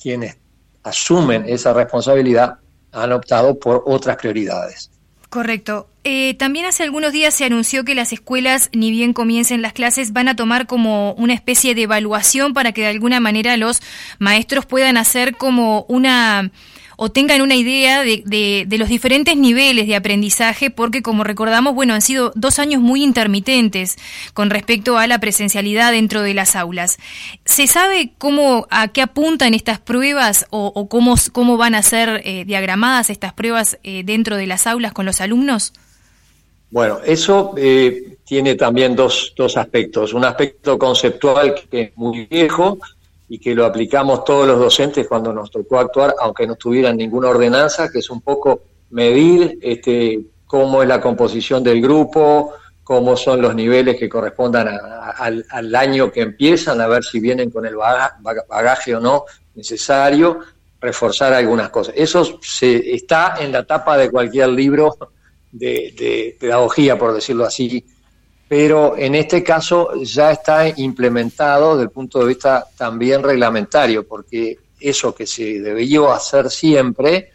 quienes 0.00 0.36
asumen 0.82 1.44
esa 1.48 1.72
responsabilidad 1.72 2.58
han 2.92 3.12
optado 3.12 3.58
por 3.58 3.82
otras 3.86 4.16
prioridades. 4.16 4.90
Correcto. 5.28 5.88
Eh, 6.04 6.34
también 6.34 6.66
hace 6.66 6.84
algunos 6.84 7.12
días 7.12 7.34
se 7.34 7.44
anunció 7.44 7.84
que 7.84 7.94
las 7.94 8.12
escuelas, 8.12 8.68
ni 8.72 8.90
bien 8.90 9.12
comiencen 9.12 9.62
las 9.62 9.72
clases, 9.72 10.12
van 10.12 10.28
a 10.28 10.36
tomar 10.36 10.66
como 10.66 11.12
una 11.14 11.34
especie 11.34 11.74
de 11.74 11.82
evaluación 11.82 12.52
para 12.52 12.72
que 12.72 12.82
de 12.82 12.88
alguna 12.88 13.18
manera 13.18 13.56
los 13.56 13.80
maestros 14.20 14.66
puedan 14.66 14.96
hacer 14.96 15.36
como 15.36 15.86
una 15.88 16.52
o 16.96 17.10
tengan 17.10 17.42
una 17.42 17.54
idea 17.54 18.02
de, 18.02 18.22
de, 18.66 18.78
los 18.78 18.88
diferentes 18.88 19.36
niveles 19.36 19.86
de 19.86 19.96
aprendizaje, 19.96 20.70
porque 20.70 21.02
como 21.02 21.24
recordamos, 21.24 21.74
bueno, 21.74 21.94
han 21.94 22.02
sido 22.02 22.32
dos 22.34 22.58
años 22.58 22.80
muy 22.82 23.02
intermitentes 23.02 23.96
con 24.32 24.50
respecto 24.50 24.98
a 24.98 25.06
la 25.06 25.18
presencialidad 25.18 25.92
dentro 25.92 26.22
de 26.22 26.34
las 26.34 26.56
aulas. 26.56 26.98
¿Se 27.44 27.66
sabe 27.66 28.12
cómo, 28.18 28.66
a 28.70 28.88
qué 28.88 29.02
apuntan 29.02 29.54
estas 29.54 29.78
pruebas 29.78 30.46
o, 30.50 30.88
cómo, 30.88 31.14
cómo 31.32 31.56
van 31.56 31.74
a 31.74 31.82
ser 31.82 32.22
eh, 32.24 32.44
diagramadas 32.44 33.10
estas 33.10 33.32
pruebas 33.32 33.78
eh, 33.82 34.02
dentro 34.04 34.36
de 34.36 34.46
las 34.46 34.66
aulas 34.66 34.92
con 34.92 35.06
los 35.06 35.20
alumnos? 35.20 35.72
Bueno, 36.74 36.98
eso 37.04 37.54
eh, 37.56 38.16
tiene 38.24 38.56
también 38.56 38.96
dos, 38.96 39.32
dos 39.36 39.56
aspectos. 39.56 40.12
Un 40.12 40.24
aspecto 40.24 40.76
conceptual 40.76 41.54
que 41.70 41.82
es 41.82 41.96
muy 41.96 42.26
viejo, 42.26 42.78
y 43.28 43.38
que 43.38 43.54
lo 43.54 43.64
aplicamos 43.64 44.24
todos 44.24 44.46
los 44.46 44.58
docentes 44.58 45.06
cuando 45.08 45.32
nos 45.32 45.50
tocó 45.50 45.78
actuar, 45.78 46.14
aunque 46.20 46.46
no 46.46 46.56
tuvieran 46.56 46.96
ninguna 46.96 47.28
ordenanza, 47.28 47.90
que 47.90 48.00
es 48.00 48.10
un 48.10 48.20
poco 48.20 48.62
medir 48.90 49.58
este, 49.62 50.20
cómo 50.46 50.82
es 50.82 50.88
la 50.88 51.00
composición 51.00 51.62
del 51.62 51.80
grupo, 51.80 52.52
cómo 52.82 53.16
son 53.16 53.40
los 53.40 53.54
niveles 53.54 53.96
que 53.96 54.08
correspondan 54.08 54.68
al, 54.68 55.74
año 55.74 56.12
que 56.12 56.20
empiezan, 56.20 56.80
a 56.80 56.86
ver 56.86 57.02
si 57.02 57.18
vienen 57.18 57.50
con 57.50 57.64
el 57.64 57.76
bagaje, 57.76 58.94
o 58.94 59.00
no 59.00 59.24
necesario, 59.54 60.40
reforzar 60.80 61.32
algunas 61.32 61.70
cosas. 61.70 61.94
Eso 61.96 62.38
se, 62.42 62.94
está 62.94 63.36
en 63.40 63.52
la 63.52 63.64
tapa 63.64 63.96
de 63.96 64.10
cualquier 64.10 64.50
libro 64.50 64.96
de 65.50 66.36
pedagogía, 66.38 66.98
por 66.98 67.14
decirlo 67.14 67.46
así, 67.46 67.84
pero 68.48 68.96
en 68.96 69.14
este 69.14 69.42
caso 69.42 69.90
ya 70.02 70.30
está 70.30 70.68
implementado 70.68 71.72
desde 71.72 71.84
el 71.84 71.90
punto 71.90 72.20
de 72.20 72.26
vista 72.26 72.66
también 72.76 73.22
reglamentario, 73.22 74.06
porque 74.06 74.58
eso 74.78 75.14
que 75.14 75.26
se 75.26 75.60
debió 75.60 76.12
hacer 76.12 76.50
siempre, 76.50 77.30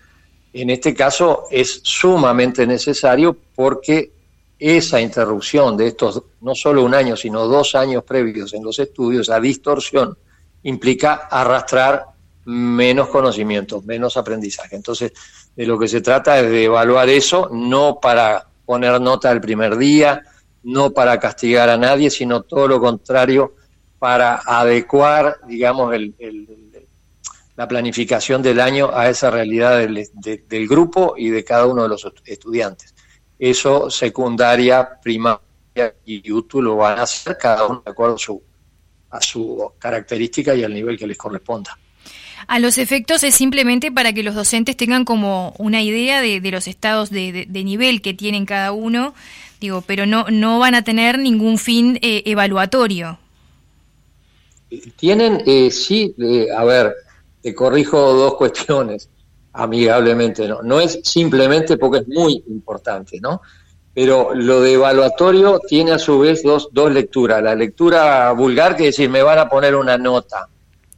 en 0.54 0.70
este 0.70 0.94
caso 0.94 1.46
es 1.50 1.82
sumamente 1.84 2.66
necesario 2.66 3.36
porque 3.56 4.12
esa 4.60 5.00
interrupción 5.00 5.78
de 5.78 5.88
estos 5.88 6.22
no 6.42 6.54
solo 6.54 6.84
un 6.84 6.94
año, 6.94 7.16
sino 7.16 7.48
dos 7.48 7.75
años 7.75 8.04
previos 8.04 8.54
en 8.54 8.63
los 8.63 8.78
estudios, 8.78 9.30
a 9.30 9.39
distorsión, 9.39 10.18
implica 10.63 11.28
arrastrar 11.32 12.06
menos 12.46 13.08
conocimientos, 13.08 13.86
menos 13.86 14.18
aprendizaje. 14.18 14.75
Entonces, 14.75 15.13
de 15.56 15.66
lo 15.66 15.80
que 15.80 15.88
se 15.88 16.01
trata 16.01 16.39
es 16.39 16.50
de 16.50 16.66
evaluar 16.66 17.08
eso, 17.10 17.50
no 17.51 18.00
para 18.01 18.46
poner 18.66 19.00
nota 19.00 19.32
el 19.32 19.39
primer 19.39 19.78
día, 19.78 20.24
no 20.70 20.92
para 20.92 21.20
castigar 21.20 21.70
a 21.70 21.78
nadie, 21.78 22.10
sino 22.10 22.44
todo 22.44 22.68
lo 22.68 22.80
contrario, 22.80 23.56
para 23.98 24.42
adecuar, 24.46 25.38
digamos, 25.48 25.94
el, 25.94 26.16
la 27.56 27.68
planificación 27.68 28.42
del 28.42 28.60
año 28.60 28.90
a 28.94 29.10
esa 29.10 29.30
realidad 29.30 29.80
del, 29.80 30.08
del, 30.48 30.68
grupo 30.68 31.16
y 31.18 31.30
de 31.30 31.44
cada 31.44 31.66
uno 31.66 31.84
de 31.84 31.90
los 31.90 32.08
estudiantes. 32.26 32.96
Eso 33.38 33.90
secundaria, 33.90 34.88
primaria 35.02 35.42
y 36.06 36.32
útil 36.32 36.62
lo 36.62 36.78
van 36.78 37.00
a 37.00 37.04
hacer 37.04 37.38
cada 37.38 37.66
uno 37.66 37.82
de 37.86 37.92
acuerdo 37.92 38.16
a 38.16 38.20
su, 38.20 38.42
a 39.10 39.22
su 39.22 39.74
característica 39.78 40.56
y 40.56 40.64
al 40.64 40.74
nivel 40.74 40.98
que 40.98 41.08
les 41.08 41.18
corresponda. 41.18 41.78
A 42.48 42.60
los 42.60 42.78
efectos 42.78 43.24
es 43.24 43.36
simplemente 43.36 43.92
para 43.92 44.14
que 44.14 44.24
los 44.24 44.36
docentes 44.36 44.78
tengan 44.78 45.04
como 45.04 45.54
una 45.58 45.82
idea 45.82 46.22
de, 46.22 46.40
de 46.40 46.52
los 46.52 46.68
estados 46.68 47.10
de, 47.10 47.46
de, 47.48 47.64
nivel 47.64 48.02
que 48.02 48.14
tienen 48.14 48.46
cada 48.46 48.72
uno, 48.72 49.14
digo, 49.60 49.82
pero 49.86 50.06
no, 50.06 50.25
no 50.30 50.60
van 50.60 50.75
a 50.75 50.84
tener 50.84 51.20
ningún 51.20 51.58
fin 51.58 52.00
eh, 52.01 52.24
evaluatorio. 52.25 53.20
Tienen, 54.96 55.44
eh, 55.46 55.72
sí, 55.72 56.16
a 56.56 56.63
ver, 56.63 56.96
te 57.42 57.56
corrijo 57.56 58.13
dos 58.13 58.36
cuestiones 58.36 59.10
amigablemente, 59.54 60.48
¿no? 60.48 60.62
No 60.62 60.80
es 60.80 61.00
simplemente 61.04 61.78
porque 61.78 62.00
es 62.00 62.08
muy 62.08 62.44
importante, 62.48 63.20
¿no? 63.20 63.42
Pero 63.94 64.34
lo 64.34 64.62
de 64.62 64.74
evaluatorio 64.74 65.60
tiene 65.68 65.92
a 65.92 66.00
su 66.00 66.20
vez 66.20 66.44
dos, 66.44 66.70
dos 66.72 66.92
lecturas. 66.92 67.42
La 67.44 67.56
lectura 67.56 68.32
vulgar 68.32 68.75
que 68.75 68.86
decir, 68.86 69.10
me 69.10 69.24
van 69.24 69.39
a 69.39 69.50
poner 69.50 69.75
una 69.75 69.98
nota. 69.98 70.48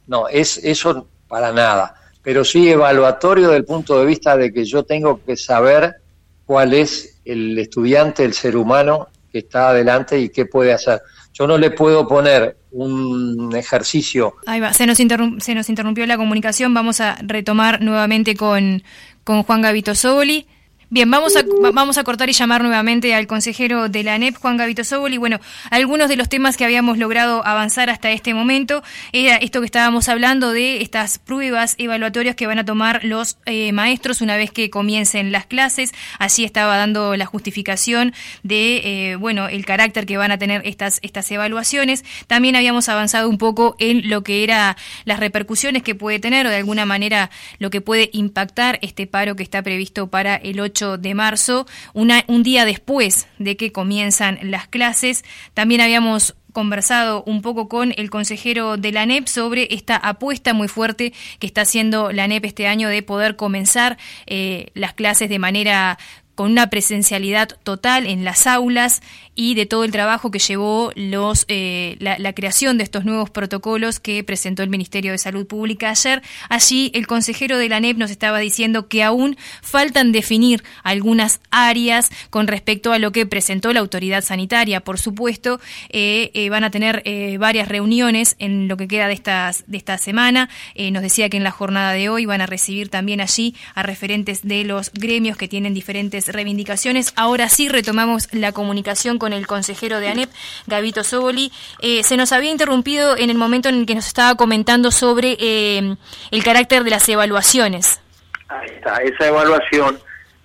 No, 0.06 0.28
es 0.28 0.58
eso 0.58 1.06
para 1.26 1.52
nada. 1.52 1.94
Pero 2.22 2.44
sí 2.44 2.70
evaluatorio 2.70 3.48
del 3.48 3.64
punto 3.64 3.98
de 3.98 4.06
vista 4.06 4.36
de 4.36 4.52
que 4.52 4.64
yo 4.64 4.84
tengo 4.84 5.20
que 5.24 5.36
saber 5.36 5.96
cuál 6.44 6.74
es 6.74 7.11
el 7.24 7.58
estudiante, 7.58 8.24
el 8.24 8.32
ser 8.32 8.56
humano 8.56 9.08
que 9.30 9.38
está 9.38 9.70
adelante 9.70 10.18
y 10.20 10.28
qué 10.28 10.46
puede 10.46 10.72
hacer. 10.72 11.00
Yo 11.32 11.46
no 11.46 11.56
le 11.56 11.70
puedo 11.70 12.06
poner 12.06 12.56
un 12.72 13.54
ejercicio. 13.56 14.36
Ahí 14.46 14.60
va, 14.60 14.72
se 14.72 14.86
nos, 14.86 14.98
se 14.98 15.54
nos 15.54 15.68
interrumpió 15.68 16.06
la 16.06 16.16
comunicación, 16.16 16.74
vamos 16.74 17.00
a 17.00 17.16
retomar 17.22 17.80
nuevamente 17.80 18.36
con, 18.36 18.82
con 19.24 19.42
Juan 19.42 19.62
Gavito 19.62 19.94
Soboli. 19.94 20.46
Bien, 20.92 21.10
vamos 21.10 21.34
a, 21.36 21.44
vamos 21.72 21.96
a 21.96 22.04
cortar 22.04 22.28
y 22.28 22.34
llamar 22.34 22.60
nuevamente 22.60 23.14
al 23.14 23.26
consejero 23.26 23.88
de 23.88 24.02
la 24.02 24.12
ANEP, 24.12 24.36
Juan 24.36 24.58
Gavito 24.58 24.84
Sobol, 24.84 25.14
y 25.14 25.16
bueno, 25.16 25.40
algunos 25.70 26.10
de 26.10 26.16
los 26.16 26.28
temas 26.28 26.58
que 26.58 26.66
habíamos 26.66 26.98
logrado 26.98 27.46
avanzar 27.46 27.88
hasta 27.88 28.10
este 28.10 28.34
momento 28.34 28.82
era 29.12 29.36
esto 29.36 29.60
que 29.60 29.64
estábamos 29.64 30.10
hablando 30.10 30.52
de 30.52 30.82
estas 30.82 31.18
pruebas 31.18 31.76
evaluatorias 31.78 32.36
que 32.36 32.46
van 32.46 32.58
a 32.58 32.66
tomar 32.66 33.02
los 33.04 33.38
eh, 33.46 33.72
maestros 33.72 34.20
una 34.20 34.36
vez 34.36 34.50
que 34.50 34.68
comiencen 34.68 35.32
las 35.32 35.46
clases. 35.46 35.92
Así 36.18 36.44
estaba 36.44 36.76
dando 36.76 37.16
la 37.16 37.24
justificación 37.24 38.12
de, 38.42 39.12
eh, 39.12 39.16
bueno, 39.16 39.48
el 39.48 39.64
carácter 39.64 40.04
que 40.04 40.18
van 40.18 40.30
a 40.30 40.36
tener 40.36 40.60
estas, 40.66 40.98
estas 41.00 41.30
evaluaciones. 41.30 42.04
También 42.26 42.54
habíamos 42.54 42.90
avanzado 42.90 43.30
un 43.30 43.38
poco 43.38 43.76
en 43.78 44.10
lo 44.10 44.22
que 44.24 44.44
era 44.44 44.76
las 45.06 45.20
repercusiones 45.20 45.82
que 45.82 45.94
puede 45.94 46.18
tener 46.18 46.46
o 46.46 46.50
de 46.50 46.56
alguna 46.56 46.84
manera 46.84 47.30
lo 47.58 47.70
que 47.70 47.80
puede 47.80 48.10
impactar 48.12 48.78
este 48.82 49.06
paro 49.06 49.36
que 49.36 49.42
está 49.42 49.62
previsto 49.62 50.08
para 50.08 50.36
el 50.36 50.60
8 50.60 50.81
de 50.82 51.14
marzo, 51.14 51.66
un 51.94 52.42
día 52.42 52.64
después 52.64 53.26
de 53.38 53.56
que 53.56 53.72
comienzan 53.72 54.38
las 54.42 54.68
clases. 54.68 55.24
También 55.54 55.80
habíamos 55.80 56.34
conversado 56.52 57.22
un 57.24 57.42
poco 57.42 57.68
con 57.68 57.94
el 57.96 58.10
consejero 58.10 58.76
de 58.76 58.92
la 58.92 59.06
NEP 59.06 59.26
sobre 59.26 59.68
esta 59.74 59.96
apuesta 59.96 60.52
muy 60.52 60.68
fuerte 60.68 61.12
que 61.38 61.46
está 61.46 61.62
haciendo 61.62 62.12
la 62.12 62.28
NEP 62.28 62.44
este 62.44 62.66
año 62.66 62.88
de 62.88 63.02
poder 63.02 63.36
comenzar 63.36 63.96
eh, 64.26 64.66
las 64.74 64.92
clases 64.92 65.28
de 65.28 65.38
manera 65.38 65.98
con 66.34 66.50
una 66.50 66.68
presencialidad 66.70 67.48
total 67.62 68.06
en 68.06 68.24
las 68.24 68.46
aulas 68.46 69.02
y 69.34 69.54
de 69.54 69.66
todo 69.66 69.84
el 69.84 69.92
trabajo 69.92 70.30
que 70.30 70.38
llevó 70.38 70.92
los, 70.94 71.46
eh, 71.48 71.96
la, 71.98 72.32
creación 72.34 72.76
de 72.76 72.84
estos 72.84 73.04
nuevos 73.04 73.30
protocolos 73.30 73.98
que 73.98 74.22
presentó 74.24 74.62
el 74.62 74.68
Ministerio 74.68 75.12
de 75.12 75.18
Salud 75.18 75.46
Pública 75.46 75.90
ayer. 75.90 76.22
Allí 76.48 76.90
el 76.94 77.06
consejero 77.06 77.56
de 77.58 77.68
la 77.68 77.80
NEP 77.80 77.96
nos 77.96 78.10
estaba 78.10 78.38
diciendo 78.40 78.88
que 78.88 79.02
aún 79.02 79.36
faltan 79.62 80.12
definir 80.12 80.62
algunas 80.82 81.40
áreas 81.50 82.10
con 82.30 82.46
respecto 82.46 82.92
a 82.92 82.98
lo 82.98 83.12
que 83.12 83.26
presentó 83.26 83.72
la 83.72 83.80
autoridad 83.80 84.22
sanitaria. 84.22 84.80
Por 84.80 84.98
supuesto, 84.98 85.60
eh, 85.88 86.30
eh, 86.34 86.50
van 86.50 86.64
a 86.64 86.70
tener 86.70 87.02
varias 87.38 87.68
reuniones 87.68 88.36
en 88.38 88.68
lo 88.68 88.76
que 88.76 88.88
queda 88.88 89.06
de, 89.06 89.14
estas, 89.14 89.64
de 89.66 89.76
esta 89.76 89.98
semana. 89.98 90.48
nos 90.76 91.02
decía 91.02 91.28
que 91.28 91.36
en 91.36 91.44
la 91.44 91.50
jornada 91.50 91.92
de 91.92 92.08
hoy 92.08 92.26
van 92.26 92.40
a 92.40 92.46
recibir 92.46 92.88
también 92.88 93.20
allí 93.20 93.54
a 93.74 93.82
referentes 93.82 94.42
de 94.42 94.64
los 94.64 94.92
gremios 94.92 95.36
que 95.36 95.48
tienen 95.48 95.74
diferentes 95.74 96.21
reivindicaciones. 96.28 97.12
Ahora 97.16 97.48
sí 97.48 97.68
retomamos 97.68 98.32
la 98.32 98.52
comunicación 98.52 99.18
con 99.18 99.32
el 99.32 99.46
consejero 99.46 100.00
de 100.00 100.08
ANEP, 100.08 100.30
Gavito 100.66 101.04
Soboli. 101.04 101.52
Eh, 101.80 102.02
se 102.02 102.16
nos 102.16 102.32
había 102.32 102.50
interrumpido 102.50 103.16
en 103.16 103.30
el 103.30 103.36
momento 103.36 103.68
en 103.68 103.76
el 103.76 103.86
que 103.86 103.94
nos 103.94 104.06
estaba 104.06 104.34
comentando 104.36 104.90
sobre 104.90 105.36
eh, 105.38 105.96
el 106.30 106.44
carácter 106.44 106.84
de 106.84 106.90
las 106.90 107.08
evaluaciones. 107.08 108.00
Ahí 108.48 108.68
está, 108.76 108.96
esa 108.96 109.28
evaluación 109.28 109.98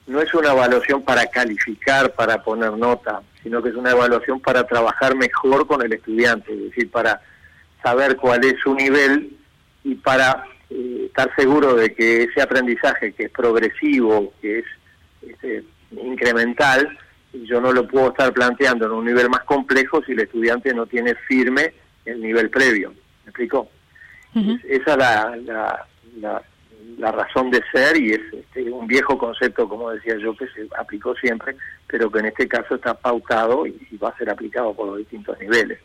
no 0.07 0.21
es 0.21 0.33
una 0.33 0.51
evaluación 0.51 1.03
para 1.03 1.25
calificar, 1.27 2.13
para 2.13 2.41
poner 2.41 2.71
nota, 2.71 3.21
sino 3.43 3.61
que 3.61 3.69
es 3.69 3.75
una 3.75 3.91
evaluación 3.91 4.39
para 4.39 4.65
trabajar 4.65 5.15
mejor 5.15 5.67
con 5.67 5.81
el 5.81 5.93
estudiante, 5.93 6.53
es 6.53 6.63
decir, 6.69 6.89
para 6.89 7.21
saber 7.83 8.15
cuál 8.15 8.43
es 8.45 8.55
su 8.63 8.73
nivel 8.73 9.37
y 9.83 9.95
para 9.95 10.45
eh, 10.69 11.03
estar 11.07 11.29
seguro 11.35 11.75
de 11.75 11.93
que 11.93 12.23
ese 12.23 12.41
aprendizaje 12.41 13.13
que 13.13 13.25
es 13.25 13.31
progresivo, 13.31 14.33
que 14.41 14.59
es 14.59 14.65
este, 15.29 15.63
incremental, 15.91 16.97
yo 17.33 17.61
no 17.61 17.71
lo 17.71 17.87
puedo 17.87 18.09
estar 18.09 18.33
planteando 18.33 18.85
en 18.85 18.91
un 18.91 19.05
nivel 19.05 19.29
más 19.29 19.43
complejo 19.43 20.03
si 20.03 20.13
el 20.13 20.21
estudiante 20.21 20.73
no 20.73 20.85
tiene 20.85 21.15
firme 21.27 21.73
el 22.05 22.21
nivel 22.21 22.49
previo. 22.49 22.91
¿Me 23.25 23.29
explico? 23.29 23.69
esa 24.69 24.91
es 24.91 24.97
la, 24.97 25.35
la, 26.19 26.43
la, 26.99 27.11
razón 27.11 27.49
de 27.49 27.59
ser 27.71 27.97
y 27.97 28.11
es 28.11 28.21
este, 28.31 28.71
un 28.71 28.85
viejo 28.85 29.17
concepto, 29.17 29.67
como 29.67 29.89
decía 29.89 30.15
yo, 30.21 30.35
que 30.35 30.45
se 30.49 30.67
aplicó 30.77 31.15
siempre, 31.15 31.55
pero 31.87 32.11
que 32.11 32.19
en 32.19 32.27
este 32.27 32.47
caso 32.47 32.75
está 32.75 32.93
pautado 32.93 33.65
y, 33.65 33.97
va 33.97 34.09
a 34.09 34.17
ser 34.17 34.29
aplicado 34.29 34.75
por 34.75 34.89
los 34.89 34.97
distintos 34.99 35.39
niveles. 35.39 35.79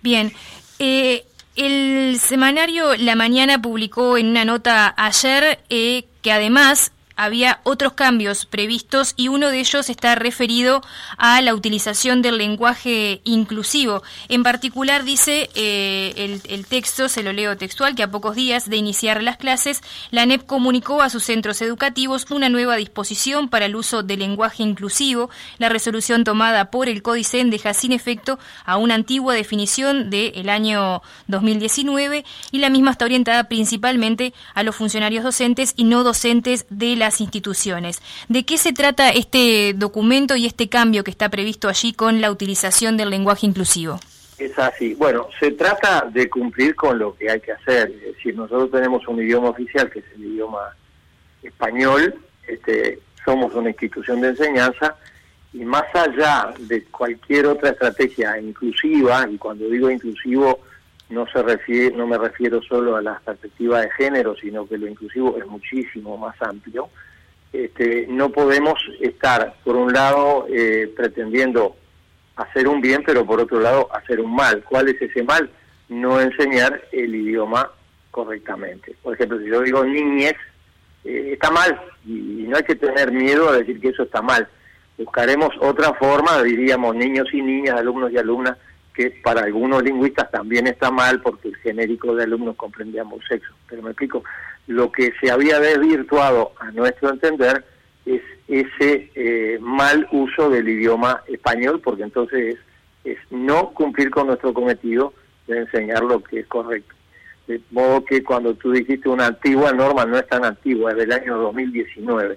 Bien. 0.00 0.30
Eh, 0.78 1.24
el 1.56 2.20
semanario 2.20 2.94
La 2.96 3.16
Mañana 3.16 3.60
publicó 3.60 4.16
en 4.16 4.28
una 4.28 4.44
nota 4.44 4.94
ayer 4.96 5.58
eh, 5.70 6.04
que 6.22 6.30
además 6.30 6.92
había 7.18 7.60
otros 7.64 7.94
cambios 7.94 8.46
previstos 8.46 9.12
y 9.16 9.26
uno 9.26 9.48
de 9.50 9.58
ellos 9.58 9.90
está 9.90 10.14
referido 10.14 10.82
a 11.16 11.42
la 11.42 11.52
utilización 11.52 12.22
del 12.22 12.38
lenguaje 12.38 13.20
inclusivo. 13.24 14.04
En 14.28 14.44
particular 14.44 15.02
dice 15.02 15.50
eh, 15.56 16.40
el, 16.48 16.66
texto, 16.66 17.08
se 17.08 17.24
lo 17.24 17.32
leo 17.32 17.56
textual, 17.56 17.96
que 17.96 18.04
a 18.04 18.10
pocos 18.10 18.36
días 18.36 18.70
de 18.70 18.76
iniciar 18.76 19.20
las 19.24 19.36
clases, 19.36 19.82
la 20.12 20.22
ANEP 20.22 20.46
comunicó 20.46 21.02
a 21.02 21.10
sus 21.10 21.24
centros 21.24 21.60
educativos 21.60 22.24
una 22.30 22.48
nueva 22.48 22.76
disposición 22.76 23.48
para 23.48 23.66
el 23.66 23.74
uso 23.74 24.04
del 24.04 24.20
lenguaje 24.20 24.62
inclusivo. 24.62 25.28
La 25.58 25.68
resolución 25.68 26.22
tomada 26.22 26.70
por 26.70 26.88
el 26.88 27.02
Códicen 27.02 27.50
deja 27.50 27.74
sin 27.74 27.90
efecto 27.90 28.38
a 28.64 28.76
una 28.76 28.94
antigua 28.94 29.34
definición 29.34 30.08
del 30.08 30.48
año 30.48 31.02
2019 31.26 32.24
y 32.52 32.58
la 32.58 32.70
misma 32.70 32.92
está 32.92 33.06
orientada 33.06 33.44
principalmente 33.44 34.32
a 34.54 34.62
los 34.62 34.76
funcionarios 34.76 35.24
docentes 35.24 35.74
y 35.76 35.82
no 35.82 36.04
docentes 36.04 36.64
de 36.70 36.94
la 36.94 37.07
instituciones. 37.20 38.00
¿De 38.28 38.44
qué 38.44 38.58
se 38.58 38.72
trata 38.72 39.10
este 39.10 39.74
documento 39.74 40.36
y 40.36 40.46
este 40.46 40.68
cambio 40.68 41.04
que 41.04 41.10
está 41.10 41.28
previsto 41.28 41.68
allí 41.68 41.92
con 41.92 42.20
la 42.20 42.30
utilización 42.30 42.96
del 42.96 43.10
lenguaje 43.10 43.46
inclusivo? 43.46 43.98
Es 44.38 44.56
así. 44.58 44.94
Bueno, 44.94 45.28
se 45.40 45.50
trata 45.52 46.08
de 46.12 46.30
cumplir 46.30 46.74
con 46.76 46.98
lo 46.98 47.16
que 47.16 47.30
hay 47.30 47.40
que 47.40 47.52
hacer. 47.52 47.90
Es 47.90 48.16
decir, 48.16 48.36
nosotros 48.36 48.70
tenemos 48.70 49.06
un 49.08 49.20
idioma 49.20 49.50
oficial 49.50 49.90
que 49.90 49.98
es 49.98 50.04
el 50.14 50.26
idioma 50.26 50.76
español, 51.42 52.14
este, 52.46 53.00
somos 53.24 53.54
una 53.54 53.70
institución 53.70 54.20
de 54.20 54.28
enseñanza 54.28 54.96
y 55.52 55.64
más 55.64 55.84
allá 55.94 56.52
de 56.58 56.84
cualquier 56.84 57.46
otra 57.46 57.70
estrategia 57.70 58.38
inclusiva, 58.38 59.26
y 59.30 59.38
cuando 59.38 59.68
digo 59.68 59.90
inclusivo 59.90 60.60
no 61.10 61.26
se 61.26 61.42
refiere, 61.42 61.96
no 61.96 62.06
me 62.06 62.18
refiero 62.18 62.60
solo 62.62 62.96
a 62.96 63.02
la 63.02 63.18
perspectiva 63.20 63.80
de 63.80 63.90
género, 63.90 64.36
sino 64.36 64.68
que 64.68 64.78
lo 64.78 64.86
inclusivo 64.86 65.36
es 65.38 65.46
muchísimo 65.46 66.16
más 66.16 66.40
amplio, 66.40 66.90
este, 67.52 68.06
no 68.08 68.30
podemos 68.30 68.78
estar, 69.00 69.54
por 69.64 69.76
un 69.76 69.92
lado, 69.92 70.46
eh, 70.50 70.92
pretendiendo 70.94 71.76
hacer 72.36 72.68
un 72.68 72.80
bien, 72.80 73.02
pero 73.04 73.24
por 73.24 73.40
otro 73.40 73.60
lado, 73.60 73.88
hacer 73.92 74.20
un 74.20 74.34
mal. 74.34 74.62
¿Cuál 74.64 74.88
es 74.88 75.00
ese 75.00 75.22
mal? 75.22 75.50
No 75.88 76.20
enseñar 76.20 76.82
el 76.92 77.14
idioma 77.14 77.70
correctamente. 78.10 78.94
Por 79.02 79.14
ejemplo, 79.14 79.38
si 79.38 79.46
yo 79.46 79.62
digo 79.62 79.84
niñez, 79.84 80.34
eh, 81.04 81.30
está 81.32 81.50
mal, 81.50 81.80
y, 82.04 82.46
no 82.48 82.56
hay 82.56 82.62
que 82.62 82.76
tener 82.76 83.12
miedo 83.12 83.48
a 83.48 83.56
decir 83.56 83.80
que 83.80 83.88
eso 83.88 84.02
está 84.02 84.20
mal. 84.20 84.46
Buscaremos 84.98 85.50
otra 85.60 85.94
forma, 85.94 86.42
diríamos 86.42 86.94
niños 86.96 87.28
y 87.32 87.40
niñas, 87.40 87.76
alumnos 87.76 88.12
y 88.12 88.18
alumnas, 88.18 88.58
que 88.98 89.10
para 89.22 89.42
algunos 89.42 89.84
lingüistas 89.84 90.28
también 90.32 90.66
está 90.66 90.90
mal 90.90 91.20
porque 91.20 91.46
el 91.46 91.56
genérico 91.58 92.16
de 92.16 92.24
alumnos 92.24 92.56
comprende 92.56 92.98
ambos 92.98 93.24
sexos. 93.28 93.54
Pero 93.68 93.80
me 93.80 93.90
explico, 93.90 94.24
lo 94.66 94.90
que 94.90 95.12
se 95.20 95.30
había 95.30 95.60
desvirtuado, 95.60 96.50
a 96.58 96.72
nuestro 96.72 97.10
entender, 97.10 97.64
es 98.04 98.22
ese 98.48 99.12
eh, 99.14 99.58
mal 99.60 100.08
uso 100.10 100.50
del 100.50 100.68
idioma 100.68 101.22
español, 101.28 101.80
porque 101.80 102.02
entonces 102.02 102.58
es, 103.04 103.18
no 103.30 103.70
cumplir 103.70 104.10
con 104.10 104.26
nuestro 104.26 104.52
cometido 104.52 105.14
de 105.46 105.58
enseñar 105.58 106.02
lo 106.02 106.20
que 106.20 106.40
es 106.40 106.46
correcto. 106.48 106.92
De 107.46 107.60
modo 107.70 108.04
que 108.04 108.24
cuando 108.24 108.54
tú 108.54 108.72
dijiste 108.72 109.08
una 109.08 109.26
antigua 109.26 109.72
norma, 109.72 110.06
no 110.06 110.18
es 110.18 110.26
tan 110.26 110.44
antigua, 110.44 110.90
es 110.90 110.96
del 110.96 111.12
año 111.12 111.38
2019. 111.38 112.36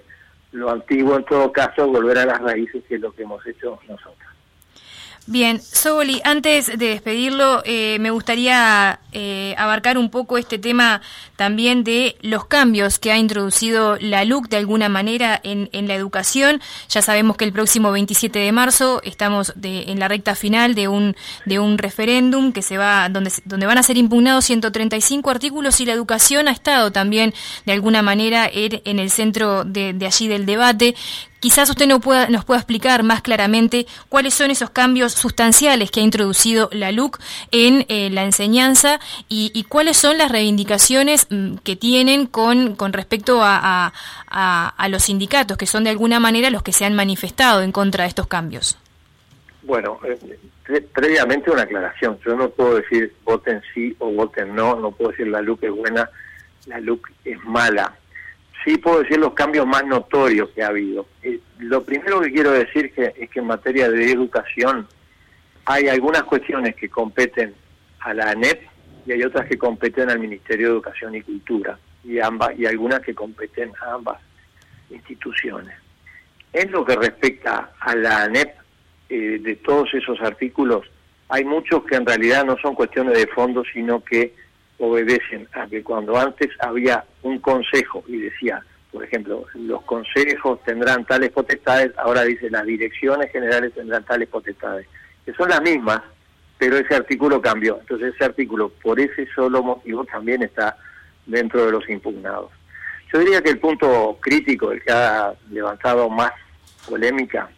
Lo 0.52 0.70
antiguo 0.70 1.16
en 1.16 1.24
todo 1.24 1.50
caso, 1.50 1.88
volver 1.88 2.18
a 2.18 2.26
las 2.26 2.40
raíces, 2.40 2.84
que 2.88 2.94
es 2.94 3.00
lo 3.00 3.10
que 3.12 3.24
hemos 3.24 3.44
hecho 3.48 3.80
nosotros. 3.88 4.31
Bien, 5.26 5.62
Soboli, 5.62 6.20
antes 6.24 6.66
de 6.66 6.88
despedirlo, 6.88 7.62
eh, 7.64 7.98
me 8.00 8.10
gustaría 8.10 8.98
eh, 9.12 9.54
abarcar 9.56 9.96
un 9.96 10.10
poco 10.10 10.36
este 10.36 10.58
tema 10.58 11.00
también 11.36 11.84
de 11.84 12.16
los 12.22 12.46
cambios 12.46 12.98
que 12.98 13.12
ha 13.12 13.18
introducido 13.18 13.96
la 14.00 14.24
LUC 14.24 14.48
de 14.48 14.56
alguna 14.56 14.88
manera 14.88 15.40
en, 15.44 15.68
la 15.86 15.94
educación. 15.94 16.60
Ya 16.88 17.02
sabemos 17.02 17.36
que 17.36 17.44
el 17.44 17.52
próximo 17.52 17.92
27 17.92 18.36
de 18.36 18.50
marzo 18.50 19.00
estamos 19.04 19.52
en 19.62 20.00
la 20.00 20.08
recta 20.08 20.34
final 20.34 20.74
de 20.74 20.88
un, 20.88 21.14
de 21.46 21.60
un 21.60 21.78
referéndum 21.78 22.52
que 22.52 22.62
se 22.62 22.76
va, 22.76 23.08
donde, 23.08 23.30
donde 23.44 23.66
van 23.66 23.78
a 23.78 23.84
ser 23.84 23.98
impugnados 23.98 24.44
135 24.46 25.30
artículos 25.30 25.80
y 25.80 25.86
la 25.86 25.92
educación 25.92 26.48
ha 26.48 26.52
estado 26.52 26.90
también 26.90 27.32
de 27.64 27.72
alguna 27.72 28.02
manera 28.02 28.50
en, 28.52 28.98
el 28.98 29.10
centro 29.10 29.62
de 29.62 30.04
allí 30.04 30.26
del 30.26 30.46
debate. 30.46 30.96
Quizás 31.42 31.68
usted 31.68 31.88
no 31.88 31.98
nos 32.28 32.44
pueda 32.44 32.60
explicar 32.60 33.02
más 33.02 33.20
claramente 33.20 33.84
cuáles 34.08 34.32
son 34.32 34.52
esos 34.52 34.70
cambios 34.70 35.12
sustanciales 35.12 35.90
que 35.90 35.98
ha 35.98 36.04
introducido 36.04 36.68
la 36.70 36.92
LUC 36.92 37.18
en 37.50 37.84
eh, 37.88 38.10
la 38.10 38.22
enseñanza 38.22 39.00
y, 39.28 39.66
cuáles 39.68 39.96
son 39.96 40.18
las 40.18 40.30
reivindicaciones 40.30 41.26
mm, 41.30 41.56
que 41.64 41.74
tienen 41.74 42.28
con, 42.28 42.76
con 42.76 42.92
respecto 42.92 43.40
a, 43.42 43.92
los 44.88 45.02
sindicatos, 45.02 45.56
que 45.56 45.66
son 45.66 45.82
de 45.82 45.90
alguna 45.90 46.20
manera 46.20 46.48
los 46.48 46.62
que 46.62 46.72
se 46.72 46.84
han 46.84 46.94
manifestado 46.94 47.62
en 47.62 47.72
contra 47.72 48.04
de 48.04 48.10
estos 48.10 48.28
cambios. 48.28 48.78
Bueno, 49.62 49.98
eh, 50.04 50.80
previamente 50.94 51.50
una 51.50 51.62
aclaración. 51.62 52.20
Yo 52.24 52.36
no 52.36 52.50
puedo 52.50 52.76
decir 52.76 53.16
voten 53.24 53.60
sí 53.74 53.96
o 53.98 54.12
voten 54.12 54.54
no, 54.54 54.76
no 54.76 54.92
puedo 54.92 55.10
decir 55.10 55.26
la 55.26 55.42
LUC 55.42 55.64
es 55.64 55.72
buena, 55.72 56.08
la 56.66 56.78
LUC 56.78 57.10
es 57.24 57.42
mala 57.42 57.96
sí 58.64 58.76
puedo 58.78 59.02
decir 59.02 59.18
los 59.18 59.34
cambios 59.34 59.66
más 59.66 59.84
notorios 59.84 60.50
que 60.50 60.62
ha 60.62 60.68
habido. 60.68 61.06
Eh, 61.22 61.40
lo 61.58 61.84
primero 61.84 62.20
que 62.20 62.32
quiero 62.32 62.52
decir 62.52 62.92
que, 62.92 63.14
es 63.16 63.30
que 63.30 63.40
en 63.40 63.46
materia 63.46 63.90
de 63.90 64.10
educación 64.10 64.86
hay 65.64 65.88
algunas 65.88 66.24
cuestiones 66.24 66.74
que 66.74 66.88
competen 66.88 67.54
a 68.00 68.14
la 68.14 68.30
ANEP 68.30 68.66
y 69.06 69.12
hay 69.12 69.22
otras 69.22 69.46
que 69.46 69.58
competen 69.58 70.10
al 70.10 70.18
Ministerio 70.18 70.68
de 70.68 70.72
Educación 70.74 71.14
y 71.14 71.22
Cultura 71.22 71.78
y 72.04 72.18
ambas 72.18 72.58
y 72.58 72.66
algunas 72.66 73.00
que 73.00 73.14
competen 73.14 73.72
a 73.80 73.94
ambas 73.94 74.18
instituciones. 74.90 75.74
En 76.52 76.70
lo 76.70 76.84
que 76.84 76.96
respecta 76.96 77.72
a 77.80 77.94
la 77.94 78.24
ANEP, 78.24 78.56
eh, 79.08 79.38
de 79.40 79.56
todos 79.56 79.92
esos 79.94 80.20
artículos, 80.20 80.86
hay 81.28 81.44
muchos 81.44 81.84
que 81.84 81.96
en 81.96 82.06
realidad 82.06 82.44
no 82.44 82.56
son 82.58 82.74
cuestiones 82.74 83.16
de 83.16 83.26
fondo, 83.26 83.62
sino 83.72 84.02
que 84.02 84.34
obedecen 84.82 85.46
a 85.52 85.68
que 85.68 85.80
cuando 85.84 86.16
antes 86.16 86.50
había 86.58 87.04
un 87.22 87.38
consejo 87.38 88.02
y 88.08 88.16
decía, 88.16 88.64
por 88.90 89.04
ejemplo, 89.04 89.46
los 89.54 89.80
consejos 89.82 90.60
tendrán 90.64 91.04
tales 91.04 91.30
potestades, 91.30 91.92
ahora 91.96 92.24
dice 92.24 92.50
las 92.50 92.66
direcciones 92.66 93.30
generales 93.30 93.72
tendrán 93.74 94.04
tales 94.04 94.28
potestades, 94.28 94.88
que 95.24 95.32
son 95.34 95.50
las 95.50 95.62
mismas, 95.62 96.02
pero 96.58 96.76
ese 96.76 96.96
artículo 96.96 97.40
cambió. 97.40 97.78
Entonces 97.78 98.12
ese 98.12 98.24
artículo, 98.24 98.70
por 98.82 98.98
ese 98.98 99.28
solo 99.36 99.62
motivo, 99.62 100.04
también 100.04 100.42
está 100.42 100.76
dentro 101.26 101.64
de 101.64 101.70
los 101.70 101.88
impugnados. 101.88 102.50
Yo 103.12 103.20
diría 103.20 103.40
que 103.40 103.50
el 103.50 103.60
punto 103.60 104.18
crítico, 104.20 104.72
el 104.72 104.82
que 104.82 104.90
ha 104.90 105.32
levantado 105.52 106.10
más 106.10 106.32
polémica, 106.88 107.48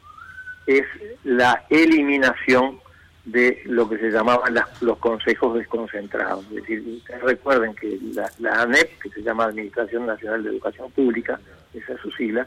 es 0.67 0.85
la 1.23 1.65
eliminación 1.71 2.81
de 3.25 3.63
lo 3.65 3.89
que 3.89 3.99
se 3.99 4.11
llamaban 4.11 4.55
los 4.81 4.99
consejos 4.99 5.57
desconcentrados. 5.57 6.45
Es 6.47 6.57
decir, 6.57 7.03
recuerden 7.23 7.75
que 7.75 7.99
la, 8.13 8.63
ANEP, 8.63 8.99
que 9.01 9.11
se 9.11 9.23
llama 9.23 9.45
Administración 9.45 10.07
Nacional 10.07 10.43
de 10.43 10.51
Educación 10.51 10.91
Pública, 10.91 11.41
esa 11.73 11.95
es 11.95 12.01
su 12.01 12.11
sigla, 12.13 12.47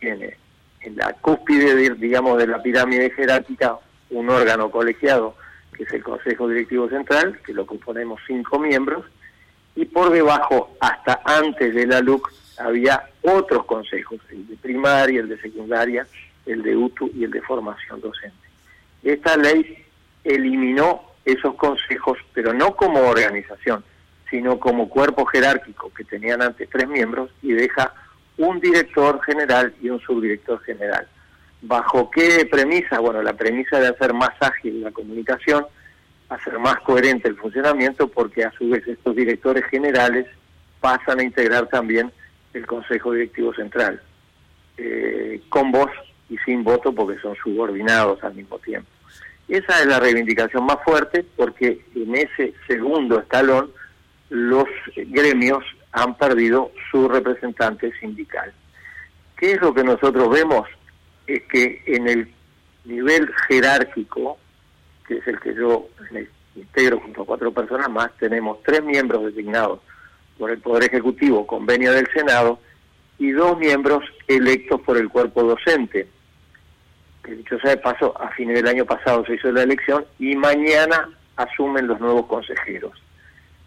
tiene 0.00 0.36
en 0.80 0.96
la 0.96 1.12
cúspide, 1.14 1.94
digamos, 1.94 2.38
de 2.38 2.46
la 2.46 2.62
pirámide 2.62 3.10
jerárquica 3.10 3.78
un 4.10 4.28
órgano 4.30 4.70
colegiado, 4.70 5.34
que 5.74 5.84
es 5.84 5.92
el 5.92 6.02
Consejo 6.02 6.48
Directivo 6.48 6.88
Central, 6.88 7.40
que 7.44 7.52
lo 7.52 7.66
componemos 7.66 8.20
cinco 8.26 8.58
miembros, 8.58 9.04
y 9.76 9.86
por 9.86 10.10
debajo, 10.10 10.76
hasta 10.80 11.20
antes 11.24 11.74
de 11.74 11.86
la 11.86 12.00
LUC, 12.00 12.32
había 12.58 13.02
otros 13.22 13.64
consejos, 13.64 14.20
el 14.30 14.46
de 14.46 14.56
primaria, 14.56 15.20
el 15.20 15.28
de 15.28 15.40
secundaria, 15.40 16.06
el 16.46 16.62
de 16.62 16.76
UTU 16.76 17.10
y 17.14 17.24
el 17.24 17.30
de 17.30 17.42
formación 17.42 18.00
docente. 18.00 18.36
Esta 19.02 19.36
ley 19.36 19.84
eliminó 20.24 21.02
esos 21.24 21.54
consejos, 21.54 22.18
pero 22.32 22.52
no 22.52 22.74
como 22.74 23.00
organización, 23.00 23.84
sino 24.30 24.58
como 24.58 24.88
cuerpo 24.88 25.24
jerárquico 25.26 25.92
que 25.94 26.04
tenían 26.04 26.42
antes 26.42 26.68
tres 26.70 26.88
miembros 26.88 27.30
y 27.42 27.52
deja 27.52 27.92
un 28.36 28.60
director 28.60 29.22
general 29.22 29.74
y 29.80 29.90
un 29.90 30.00
subdirector 30.00 30.60
general. 30.62 31.06
¿Bajo 31.62 32.10
qué 32.10 32.46
premisa? 32.50 32.98
Bueno, 32.98 33.22
la 33.22 33.32
premisa 33.34 33.78
de 33.78 33.88
hacer 33.88 34.12
más 34.12 34.32
ágil 34.40 34.82
la 34.82 34.90
comunicación, 34.90 35.66
hacer 36.28 36.58
más 36.58 36.76
coherente 36.80 37.28
el 37.28 37.36
funcionamiento, 37.36 38.08
porque 38.08 38.44
a 38.44 38.52
su 38.52 38.68
vez 38.68 38.86
estos 38.86 39.14
directores 39.14 39.64
generales 39.66 40.26
pasan 40.80 41.20
a 41.20 41.22
integrar 41.22 41.68
también 41.68 42.12
el 42.52 42.66
Consejo 42.66 43.12
Directivo 43.12 43.54
Central, 43.54 44.02
eh, 44.76 45.40
con 45.48 45.72
voz 45.72 45.90
y 46.28 46.36
sin 46.38 46.64
voto 46.64 46.92
porque 46.92 47.18
son 47.20 47.34
subordinados 47.36 48.22
al 48.22 48.34
mismo 48.34 48.58
tiempo. 48.58 48.88
Esa 49.48 49.80
es 49.80 49.86
la 49.86 50.00
reivindicación 50.00 50.64
más 50.64 50.78
fuerte 50.84 51.24
porque 51.36 51.84
en 51.94 52.14
ese 52.14 52.54
segundo 52.66 53.18
escalón 53.18 53.70
los 54.30 54.64
gremios 54.94 55.64
han 55.92 56.16
perdido 56.16 56.72
su 56.90 57.08
representante 57.08 57.92
sindical. 58.00 58.52
¿Qué 59.36 59.52
es 59.52 59.60
lo 59.60 59.74
que 59.74 59.84
nosotros 59.84 60.30
vemos? 60.30 60.68
Es 61.26 61.42
que 61.44 61.82
en 61.86 62.08
el 62.08 62.32
nivel 62.84 63.30
jerárquico, 63.48 64.38
que 65.06 65.18
es 65.18 65.26
el 65.26 65.38
que 65.40 65.54
yo 65.54 65.88
integro 66.56 67.00
junto 67.00 67.22
a 67.22 67.26
cuatro 67.26 67.52
personas 67.52 67.90
más, 67.90 68.10
tenemos 68.18 68.62
tres 68.62 68.82
miembros 68.82 69.26
designados 69.26 69.80
por 70.38 70.50
el 70.50 70.58
Poder 70.58 70.84
Ejecutivo, 70.84 71.46
convenio 71.46 71.92
del 71.92 72.08
Senado, 72.12 72.58
y 73.18 73.30
dos 73.30 73.58
miembros 73.58 74.04
electos 74.26 74.80
por 74.80 74.96
el 74.96 75.08
cuerpo 75.08 75.42
docente. 75.42 76.08
Que 77.24 77.34
dicho 77.34 77.58
sea 77.58 77.70
de 77.70 77.76
paso, 77.78 78.14
a 78.20 78.28
fines 78.30 78.56
del 78.56 78.68
año 78.68 78.84
pasado 78.84 79.24
se 79.24 79.34
hizo 79.34 79.50
la 79.50 79.62
elección 79.62 80.04
y 80.18 80.36
mañana 80.36 81.08
asumen 81.36 81.86
los 81.86 81.98
nuevos 82.00 82.26
consejeros, 82.26 82.92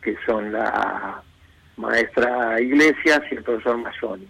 que 0.02 0.16
son 0.26 0.52
la 0.52 1.22
maestra 1.76 2.62
Iglesias 2.62 3.22
y 3.32 3.36
el 3.36 3.44
profesor 3.44 3.78
Mazzoni. 3.78 4.28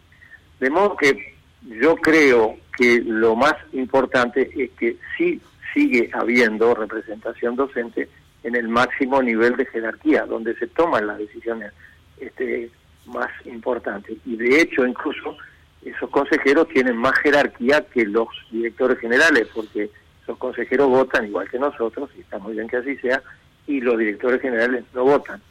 De 0.60 0.70
modo 0.70 0.96
que 0.96 1.36
yo 1.62 1.96
creo 1.98 2.58
que 2.78 3.02
lo 3.06 3.36
más 3.36 3.56
importante 3.74 4.50
es 4.56 4.72
que 4.72 4.98
sí 5.18 5.42
sigue 5.74 6.10
habiendo 6.14 6.74
representación 6.74 7.56
docente 7.56 8.10
en 8.44 8.56
el 8.56 8.68
máximo 8.68 9.22
nivel 9.22 9.58
de 9.58 9.66
jerarquía, 9.66 10.26
donde 10.26 10.56
se 10.56 10.68
toman 10.68 11.08
las 11.08 11.18
decisiones 11.18 11.74
este, 12.20 12.70
más 13.06 13.30
importantes. 13.46 14.18
Y 14.26 14.36
de 14.38 14.62
hecho, 14.62 14.86
incluso, 14.86 15.38
esos 15.84 16.10
consejeros 16.10 16.68
tienen 16.70 16.98
más 16.98 17.18
jerarquía 17.20 17.86
que 17.86 18.06
los 18.06 18.28
directores 18.52 19.00
generales, 19.00 19.48
porque 19.54 19.90
esos 20.24 20.38
consejeros 20.38 20.90
votan 20.90 21.28
igual 21.28 21.50
que 21.50 21.60
nosotros, 21.60 22.10
y 22.18 22.22
está 22.22 22.40
muy 22.40 22.54
bien 22.54 22.68
que 22.68 22.78
así 22.78 22.98
sea, 22.98 23.22
y 23.68 23.82
los 23.82 23.98
directores 23.98 24.42
generales 24.42 24.84
no 24.94 25.04
votan. 25.04 25.42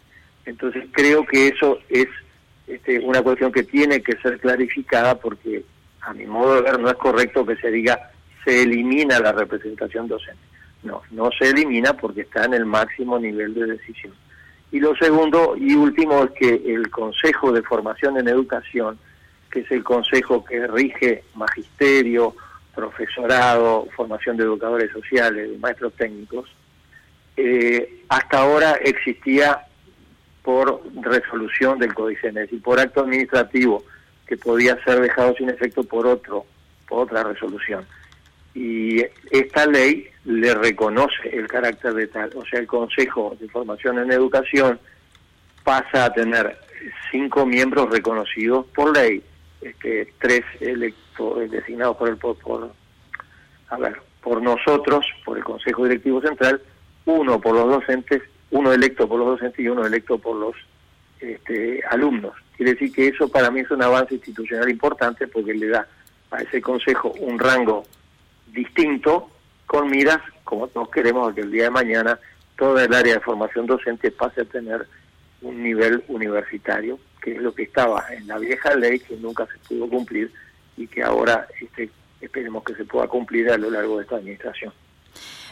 Entonces 0.45 0.85
creo 0.93 1.25
que 1.27 1.49
eso 1.49 1.79
es 1.89 2.07
este, 2.67 2.99
una 3.01 3.23
cuestión 3.23 3.53
que 3.53 3.63
tiene 3.63 4.03
que 4.03 4.17
ser 4.19 4.39
clarificada 4.39 5.19
porque 5.19 5.65
a 6.01 6.13
mi 6.13 6.27
modo 6.27 6.57
de 6.57 6.63
ver 6.63 6.79
no 6.79 6.89
es 6.89 6.97
correcto 6.97 7.45
que 7.45 7.57
se 7.57 7.71
diga 7.71 8.11
se 8.45 8.63
elimina 8.63 9.19
la 9.19 9.33
representación 9.33 10.07
docente. 10.07 10.41
No, 10.85 11.03
no 11.11 11.31
se 11.37 11.51
elimina 11.51 11.95
porque 11.95 12.21
está 12.21 12.45
en 12.45 12.55
el 12.55 12.65
máximo 12.65 13.19
nivel 13.19 13.55
de 13.55 13.67
decisión. 13.67 14.13
Y 14.71 14.79
lo 14.79 14.95
segundo 14.97 15.57
y 15.57 15.75
último 15.75 16.25
es 16.25 16.31
que 16.33 16.75
el 16.75 16.91
Consejo 16.91 17.51
de 17.51 17.63
Formación 17.63 18.19
en 18.19 18.29
Educación, 18.29 18.99
que 19.57 19.63
es 19.63 19.71
el 19.71 19.83
consejo 19.83 20.45
que 20.45 20.67
rige 20.67 21.25
magisterio, 21.35 22.37
profesorado, 22.75 23.89
formación 23.97 24.37
de 24.37 24.45
educadores 24.45 24.93
sociales, 24.93 25.51
de 25.51 25.57
maestros 25.57 25.95
técnicos, 25.95 26.55
eh, 27.39 28.03
hasta 28.11 28.41
ahora 28.41 28.73
existía 28.85 29.63
por 30.43 30.83
resolución 31.01 31.79
del 31.79 31.95
Códice 31.95 32.31
y 32.51 32.57
por 32.59 32.79
acto 32.79 33.01
administrativo 33.01 33.83
que 34.27 34.37
podía 34.37 34.77
ser 34.85 35.01
dejado 35.01 35.35
sin 35.39 35.49
efecto 35.49 35.83
por 35.85 36.07
otro, 36.07 36.45
por 36.87 37.05
otra 37.05 37.23
resolución. 37.25 37.87
Y 38.55 39.07
esta 39.31 39.65
ley 39.65 40.07
le 40.27 40.55
reconoce 40.55 41.31
el 41.33 41.47
carácter 41.49 41.95
de 41.95 42.09
tal, 42.09 42.31
o 42.35 42.45
sea, 42.45 42.61
el 42.61 42.67
Consejo 42.67 43.35
de 43.41 43.49
Formación 43.49 44.01
en 44.01 44.13
Educación 44.13 44.79
pasa 45.65 46.05
a 46.05 46.13
tener 46.13 46.59
cinco 47.11 47.47
miembros 47.47 47.89
reconocidos 47.89 48.67
por 48.75 48.95
ley, 48.95 49.23
este, 49.69 50.13
tres 50.19 50.43
electos, 50.61 51.51
designados 51.51 51.97
por 51.97 52.09
el 52.09 52.17
por, 52.17 52.37
por, 52.39 52.73
a 53.69 53.77
ver, 53.77 54.01
por 54.23 54.43
nosotros, 54.43 55.07
por 55.25 55.39
el 55.39 55.45
Consejo 55.45 55.85
Directivo 55.85 56.21
Central, 56.21 56.61
uno 57.05 57.41
por 57.41 57.55
los 57.55 57.69
docentes 57.69 58.23
uno 58.51 58.73
electo 58.73 59.09
por 59.09 59.19
los 59.19 59.29
docentes 59.29 59.61
y 59.61 59.69
uno 59.69 59.85
electo 59.85 60.19
por 60.19 60.37
los 60.37 60.55
este, 61.21 61.83
alumnos. 61.91 62.35
Quiere 62.57 62.73
decir 62.73 62.93
que 62.93 63.09
eso 63.09 63.29
para 63.29 63.51
mí 63.51 63.61
es 63.61 63.71
un 63.71 63.83
avance 63.83 64.15
institucional 64.15 64.69
importante 64.71 65.27
porque 65.27 65.55
le 65.55 65.69
da 65.69 65.87
a 66.31 66.43
ese 66.43 66.61
consejo 66.61 67.13
un 67.21 67.39
rango 67.39 67.85
distinto 68.53 69.31
con 69.67 69.91
miras, 69.91 70.21
como 70.45 70.69
todos 70.69 70.91
queremos, 70.91 71.35
que 71.35 71.41
el 71.43 71.51
día 71.51 71.65
de 71.65 71.71
mañana 71.71 72.19
toda 72.57 72.85
el 72.85 72.95
área 72.95 73.15
de 73.15 73.21
formación 73.21 73.67
docente 73.67 74.11
pase 74.11 74.43
a 74.43 74.45
tener 74.45 74.87
un 75.43 75.63
nivel 75.63 76.03
universitario, 76.09 76.99
que 77.27 77.33
es 77.33 77.43
lo 77.43 77.53
que 77.53 77.65
estaba 77.65 78.05
en 78.13 78.29
la 78.29 78.39
vieja 78.39 78.73
ley 78.77 79.01
que 79.01 79.17
nunca 79.17 79.45
se 79.47 79.59
pudo 79.69 79.89
cumplir 79.89 80.31
y 80.77 80.87
que 80.87 81.03
ahora 81.03 81.49
este, 81.61 81.91
esperemos 82.21 82.63
que 82.63 82.73
se 82.77 82.85
pueda 82.85 83.09
cumplir 83.09 83.51
a 83.51 83.59
lo 83.59 83.69
largo 83.69 83.97
de 83.97 84.05
esta 84.05 84.15
administración. 84.15 84.73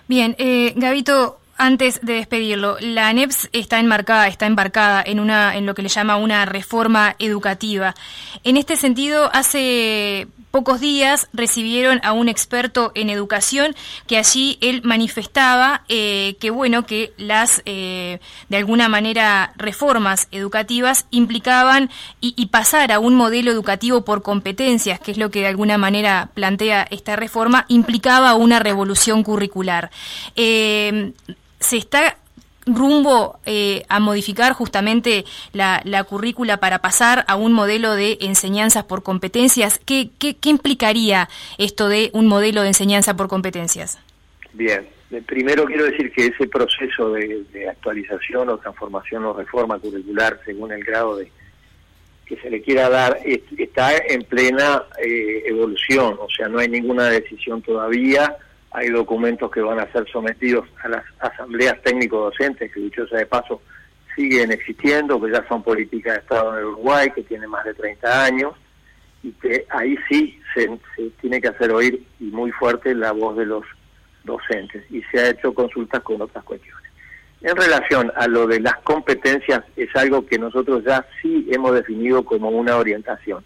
Bien, 0.06 0.36
eh, 0.38 0.72
Gabito, 0.76 1.40
antes 1.56 2.00
de 2.00 2.12
despedirlo, 2.12 2.76
la 2.78 3.08
ANEPS 3.08 3.48
está 3.52 3.80
enmarcada, 3.80 4.28
está 4.28 4.46
embarcada 4.46 5.02
en 5.04 5.18
una, 5.18 5.56
en 5.56 5.66
lo 5.66 5.74
que 5.74 5.82
le 5.82 5.88
llama 5.88 6.16
una 6.16 6.44
reforma 6.44 7.16
educativa. 7.18 7.96
En 8.44 8.56
este 8.56 8.76
sentido, 8.76 9.28
hace 9.32 10.28
pocos 10.54 10.78
días 10.78 11.26
recibieron 11.32 11.98
a 12.04 12.12
un 12.12 12.28
experto 12.28 12.92
en 12.94 13.10
educación 13.10 13.74
que 14.06 14.18
allí 14.18 14.56
él 14.60 14.82
manifestaba 14.84 15.82
eh, 15.88 16.36
que 16.38 16.50
bueno 16.50 16.86
que 16.86 17.12
las 17.16 17.60
eh, 17.66 18.20
de 18.50 18.56
alguna 18.56 18.88
manera 18.88 19.52
reformas 19.56 20.28
educativas 20.30 21.06
implicaban 21.10 21.90
y, 22.20 22.46
pasar 22.52 22.92
a 22.92 23.00
un 23.00 23.16
modelo 23.16 23.50
educativo 23.50 24.04
por 24.04 24.22
competencias 24.22 25.00
que 25.00 25.10
es 25.10 25.18
lo 25.18 25.32
que 25.32 25.40
de 25.40 25.48
alguna 25.48 25.76
manera 25.76 26.30
plantea 26.34 26.86
esta 26.88 27.16
reforma 27.16 27.64
implicaba 27.66 28.34
una 28.34 28.60
revolución 28.60 29.24
curricular. 29.24 29.90
Eh, 30.36 31.14
se 31.58 31.78
está 31.78 32.16
rumbo 32.66 33.38
eh, 33.46 33.84
a 33.88 34.00
modificar 34.00 34.52
justamente 34.52 35.24
la, 35.52 35.82
currícula 36.08 36.58
para 36.58 36.80
pasar 36.80 37.24
a 37.28 37.36
un 37.36 37.52
modelo 37.52 37.94
de 37.94 38.18
enseñanzas 38.20 38.84
por 38.84 39.02
competencias. 39.02 39.80
¿Qué, 39.84 40.10
qué, 40.18 40.36
implicaría 40.48 41.28
esto 41.58 41.88
de 41.88 42.10
un 42.12 42.26
modelo 42.26 42.62
de 42.62 42.68
enseñanza 42.68 43.16
por 43.16 43.28
competencias? 43.28 43.98
Bien, 44.52 44.86
primero 45.26 45.64
quiero 45.64 45.84
decir 45.84 46.12
que 46.12 46.26
ese 46.26 46.46
proceso 46.46 47.12
de, 47.12 47.68
actualización 47.68 48.48
o 48.48 48.58
transformación 48.58 49.24
o 49.24 49.32
reforma 49.32 49.78
curricular, 49.78 50.40
según 50.44 50.72
el 50.72 50.84
grado 50.84 51.16
de 51.16 51.30
que 52.26 52.36
se 52.36 52.48
le 52.48 52.62
quiera 52.62 52.88
dar, 52.88 53.18
está 53.58 53.96
en 53.96 54.22
plena 54.22 54.82
eh, 55.04 55.42
evolución, 55.46 56.16
o 56.18 56.28
sea, 56.34 56.48
no 56.48 56.58
hay 56.58 56.68
ninguna 56.68 57.10
decisión 57.10 57.60
todavía 57.60 58.34
hay 58.74 58.88
documentos 58.88 59.52
que 59.52 59.60
van 59.60 59.78
a 59.78 59.90
ser 59.92 60.04
sometidos 60.10 60.68
a 60.82 60.88
las 60.88 61.04
asambleas 61.20 61.80
técnico-docentes, 61.82 62.72
que 62.72 62.80
dicho 62.80 63.06
sea 63.06 63.20
de 63.20 63.26
paso, 63.26 63.62
siguen 64.16 64.50
existiendo, 64.50 65.20
que 65.20 65.30
ya 65.30 65.46
son 65.46 65.62
políticas 65.62 66.14
de 66.14 66.20
Estado 66.20 66.58
en 66.58 66.64
Uruguay, 66.64 67.08
que 67.14 67.22
tienen 67.22 67.50
más 67.50 67.64
de 67.64 67.72
30 67.72 68.24
años, 68.24 68.52
y 69.22 69.30
que 69.30 69.64
ahí 69.70 69.96
sí 70.08 70.40
se, 70.54 70.68
tiene 71.20 71.40
que 71.40 71.48
hacer 71.48 71.70
oír 71.70 72.04
y 72.18 72.24
muy 72.24 72.50
fuerte 72.50 72.96
la 72.96 73.12
voz 73.12 73.36
de 73.36 73.46
los 73.46 73.64
docentes, 74.24 74.84
y 74.90 75.02
se 75.04 75.20
ha 75.20 75.30
hecho 75.30 75.54
consultas 75.54 76.02
con 76.02 76.20
otras 76.20 76.42
cuestiones. 76.42 76.90
En 77.42 77.54
relación 77.54 78.10
a 78.16 78.26
lo 78.26 78.48
de 78.48 78.58
las 78.58 78.76
competencias, 78.78 79.62
es 79.76 79.94
algo 79.94 80.26
que 80.26 80.38
nosotros 80.38 80.82
ya 80.84 81.06
sí 81.22 81.46
hemos 81.52 81.74
definido 81.74 82.24
como 82.24 82.48
una 82.48 82.76
orientación. 82.76 83.44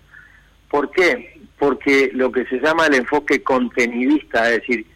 ¿Por 0.71 0.91
qué? 0.91 1.39
Porque 1.59 2.11
lo 2.15 2.33
que 2.33 2.47
se 2.47 2.61
llama 2.61 2.87
el 2.87 2.95
enfoque 2.95 3.43
contenidista, 3.43 4.49
es 4.49 4.61
decir, 4.61 4.87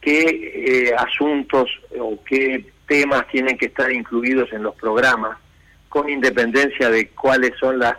qué 0.00 0.88
eh, 0.88 0.94
asuntos 0.96 1.68
o 1.98 2.18
qué 2.24 2.64
temas 2.86 3.26
tienen 3.28 3.58
que 3.58 3.66
estar 3.66 3.90
incluidos 3.92 4.52
en 4.52 4.62
los 4.62 4.74
programas, 4.74 5.38
con 5.88 6.08
independencia 6.08 6.90
de 6.90 7.08
cuáles 7.08 7.52
son 7.58 7.78
las 7.78 7.96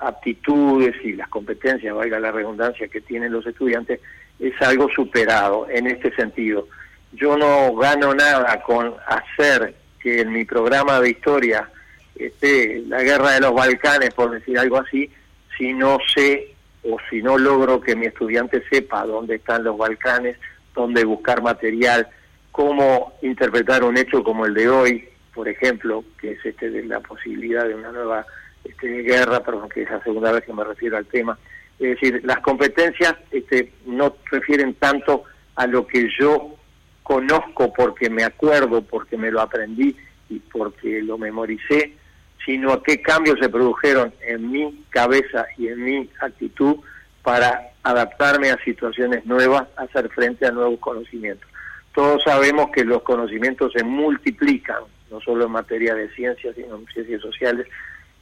aptitudes 0.00 0.94
y 1.04 1.12
las 1.12 1.28
competencias, 1.28 1.94
valga 1.94 2.20
la 2.20 2.32
redundancia, 2.32 2.88
que 2.88 3.00
tienen 3.00 3.32
los 3.32 3.46
estudiantes, 3.46 4.00
es 4.38 4.60
algo 4.62 4.88
superado 4.90 5.66
en 5.68 5.86
este 5.86 6.14
sentido. 6.14 6.68
Yo 7.12 7.36
no 7.36 7.74
gano 7.74 8.14
nada 8.14 8.62
con 8.62 8.94
hacer 9.06 9.74
que 10.00 10.20
en 10.20 10.32
mi 10.32 10.44
programa 10.44 11.00
de 11.00 11.10
historia 11.10 11.68
esté 12.14 12.82
la 12.86 13.02
guerra 13.02 13.32
de 13.32 13.40
los 13.40 13.54
Balcanes, 13.54 14.14
por 14.14 14.30
decir 14.30 14.58
algo 14.58 14.78
así, 14.78 15.10
si 15.56 15.72
no 15.72 15.98
sé 16.14 16.54
o 16.84 16.96
si 17.10 17.22
no 17.22 17.36
logro 17.36 17.80
que 17.80 17.96
mi 17.96 18.06
estudiante 18.06 18.62
sepa 18.70 19.04
dónde 19.04 19.36
están 19.36 19.64
los 19.64 19.76
Balcanes 19.76 20.36
dónde 20.78 21.04
buscar 21.04 21.42
material, 21.42 22.08
cómo 22.52 23.12
interpretar 23.22 23.84
un 23.84 23.96
hecho 23.98 24.22
como 24.22 24.46
el 24.46 24.54
de 24.54 24.68
hoy, 24.68 25.08
por 25.34 25.48
ejemplo, 25.48 26.04
que 26.20 26.32
es 26.32 26.44
este 26.44 26.70
de 26.70 26.84
la 26.84 27.00
posibilidad 27.00 27.66
de 27.66 27.74
una 27.74 27.92
nueva 27.92 28.26
este, 28.64 29.02
guerra, 29.02 29.40
perdón, 29.40 29.68
que 29.68 29.82
es 29.82 29.90
la 29.90 30.02
segunda 30.02 30.32
vez 30.32 30.44
que 30.44 30.52
me 30.52 30.64
refiero 30.64 30.96
al 30.96 31.06
tema. 31.06 31.38
Es 31.78 31.90
decir, 31.90 32.20
las 32.24 32.40
competencias 32.40 33.14
este, 33.30 33.72
no 33.86 34.16
refieren 34.30 34.74
tanto 34.74 35.24
a 35.54 35.66
lo 35.66 35.86
que 35.86 36.08
yo 36.18 36.56
conozco 37.02 37.72
porque 37.72 38.10
me 38.10 38.24
acuerdo, 38.24 38.82
porque 38.82 39.16
me 39.16 39.30
lo 39.30 39.40
aprendí 39.40 39.96
y 40.28 40.38
porque 40.40 41.00
lo 41.02 41.18
memoricé, 41.18 41.92
sino 42.44 42.72
a 42.72 42.82
qué 42.82 43.00
cambios 43.00 43.38
se 43.40 43.48
produjeron 43.48 44.12
en 44.26 44.50
mi 44.50 44.84
cabeza 44.90 45.46
y 45.56 45.68
en 45.68 45.84
mi 45.84 46.10
actitud 46.20 46.76
para 47.22 47.70
adaptarme 47.88 48.50
a 48.50 48.62
situaciones 48.64 49.24
nuevas, 49.24 49.66
hacer 49.76 50.10
frente 50.10 50.46
a 50.46 50.50
nuevos 50.50 50.78
conocimientos. 50.78 51.48
Todos 51.94 52.22
sabemos 52.22 52.70
que 52.70 52.84
los 52.84 53.02
conocimientos 53.02 53.72
se 53.72 53.82
multiplican, 53.82 54.82
no 55.10 55.20
solo 55.22 55.46
en 55.46 55.52
materia 55.52 55.94
de 55.94 56.10
ciencias, 56.10 56.54
sino 56.54 56.76
en 56.76 56.86
ciencias 56.88 57.22
sociales. 57.22 57.66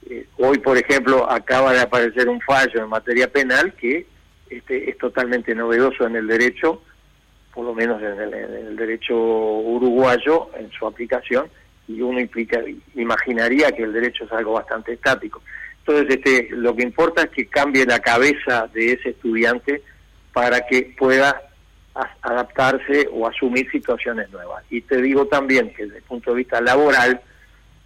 Eh, 0.08 0.24
hoy, 0.38 0.58
por 0.58 0.78
ejemplo, 0.78 1.28
acaba 1.28 1.72
de 1.72 1.80
aparecer 1.80 2.28
un 2.28 2.40
fallo 2.40 2.80
en 2.80 2.88
materia 2.88 3.26
penal 3.26 3.74
que 3.74 4.06
este, 4.48 4.88
es 4.88 4.96
totalmente 4.98 5.52
novedoso 5.52 6.06
en 6.06 6.14
el 6.14 6.28
derecho, 6.28 6.80
por 7.52 7.64
lo 7.64 7.74
menos 7.74 8.00
en 8.00 8.20
el, 8.20 8.76
derecho 8.76 9.16
uruguayo, 9.16 10.48
en 10.56 10.70
su 10.70 10.86
aplicación, 10.86 11.48
y 11.88 12.00
uno 12.02 12.20
implica, 12.20 12.60
imaginaría 12.94 13.72
que 13.72 13.82
el 13.82 13.92
derecho 13.92 14.26
es 14.26 14.32
algo 14.32 14.52
bastante 14.52 14.92
estático. 14.92 15.42
Entonces, 15.86 16.16
este, 16.16 16.48
lo 16.50 16.74
que 16.74 16.82
importa 16.82 17.22
es 17.22 17.30
que 17.30 17.46
cambie 17.46 17.86
la 17.86 18.00
cabeza 18.00 18.68
de 18.72 18.92
ese 18.92 19.10
estudiante 19.10 19.82
para 20.32 20.66
que 20.66 20.94
pueda 20.98 21.40
adaptarse 22.22 23.08
o 23.12 23.26
asumir 23.26 23.70
situaciones 23.70 24.30
nuevas. 24.30 24.64
Y 24.68 24.80
te 24.82 25.00
digo 25.00 25.26
también 25.26 25.72
que 25.72 25.84
desde 25.84 25.98
el 25.98 26.02
punto 26.02 26.32
de 26.32 26.38
vista 26.38 26.60
laboral, 26.60 27.20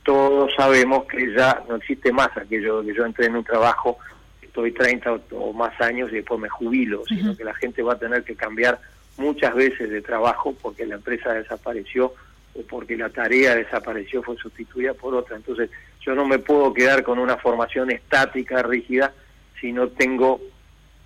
todos 0.02 0.50
sabemos 0.56 1.04
que 1.04 1.32
ya 1.34 1.62
no 1.68 1.76
existe 1.76 2.10
más 2.10 2.34
aquello 2.36 2.80
de 2.80 2.88
que 2.90 2.98
yo 2.98 3.04
entré 3.04 3.26
en 3.26 3.36
un 3.36 3.44
trabajo, 3.44 3.98
estoy 4.40 4.72
30 4.72 5.20
o, 5.32 5.52
más 5.52 5.78
años 5.80 6.10
y 6.10 6.16
después 6.16 6.40
me 6.40 6.48
jubilo, 6.48 7.02
sino 7.06 7.36
que 7.36 7.44
la 7.44 7.54
gente 7.54 7.82
va 7.82 7.92
a 7.92 7.98
tener 7.98 8.24
que 8.24 8.34
cambiar 8.34 8.80
muchas 9.18 9.54
veces 9.54 9.90
de 9.90 10.00
trabajo 10.00 10.56
porque 10.60 10.86
la 10.86 10.94
empresa 10.94 11.34
desapareció 11.34 12.14
o 12.54 12.62
porque 12.62 12.96
la 12.96 13.10
tarea 13.10 13.54
desapareció, 13.54 14.22
fue 14.22 14.36
sustituida 14.36 14.94
por 14.94 15.14
otra. 15.14 15.36
Entonces, 15.36 15.70
yo 16.00 16.14
no 16.14 16.26
me 16.26 16.38
puedo 16.38 16.72
quedar 16.72 17.02
con 17.02 17.18
una 17.18 17.36
formación 17.36 17.90
estática, 17.90 18.62
rígida, 18.62 19.12
si 19.60 19.72
no 19.72 19.88
tengo 19.88 20.40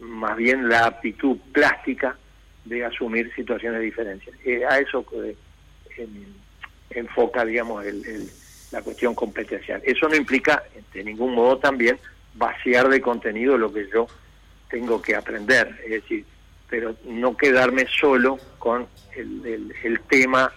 más 0.01 0.37
bien 0.37 0.69
la 0.69 0.87
aptitud 0.87 1.37
plástica 1.53 2.17
de 2.65 2.85
asumir 2.85 3.33
situaciones 3.35 3.81
de 3.81 3.85
diferencia. 3.85 4.33
Eh, 4.45 4.65
a 4.65 4.79
eso 4.79 5.05
eh, 5.23 5.37
enfoca, 6.91 7.45
digamos, 7.45 7.85
la 8.71 8.83
cuestión 8.83 9.15
competencial. 9.15 9.83
Eso 9.85 10.09
no 10.09 10.17
implica, 10.17 10.63
de 10.93 11.05
ningún 11.05 11.35
modo 11.35 11.59
también, 11.59 11.99
vaciar 12.35 12.89
de 12.89 13.01
contenido 13.01 13.57
lo 13.57 13.73
que 13.73 13.89
yo 13.93 14.07
tengo 14.69 15.01
que 15.01 15.15
aprender, 15.15 15.81
es 15.85 15.91
decir, 16.03 16.25
pero 16.69 16.97
no 17.05 17.37
quedarme 17.37 17.87
solo 17.87 18.39
con 18.59 18.89
el, 19.15 20.01
tema 20.09 20.53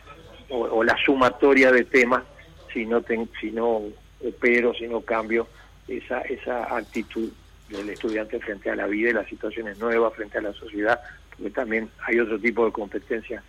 o, 0.50 0.84
la 0.84 0.98
sumatoria 1.04 1.72
de 1.72 1.84
temas 1.84 2.24
si 2.72 2.86
no, 2.86 3.04
si 3.40 3.52
no 3.52 3.82
opero, 4.26 4.74
si 4.74 4.88
no 4.88 5.02
cambio 5.02 5.48
esa, 5.88 6.22
esa 6.22 6.76
actitud 6.76 7.30
del 7.70 7.90
estudiante 7.90 8.40
frente 8.40 8.70
a 8.70 8.76
la 8.76 8.88
vida 8.88 9.10
y 9.10 9.14
las 9.14 9.28
situaciones 9.28 9.78
nuevas, 9.80 10.14
frente 10.14 10.38
a 10.38 10.42
la 10.42 10.54
sociedad, 10.54 11.00
porque 11.36 11.50
también 11.52 11.90
hay 12.06 12.20
otro 12.20 12.40
tipo 12.40 12.66
de 12.66 12.72
competencias 12.72 13.44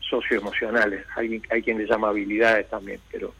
socioemocionales, 0.00 1.04
hay, 1.14 1.42
hay 1.50 1.62
quien 1.62 1.78
le 1.78 1.86
llama 1.86 2.08
habilidades 2.08 2.68
también, 2.68 3.00
pero 3.10 3.34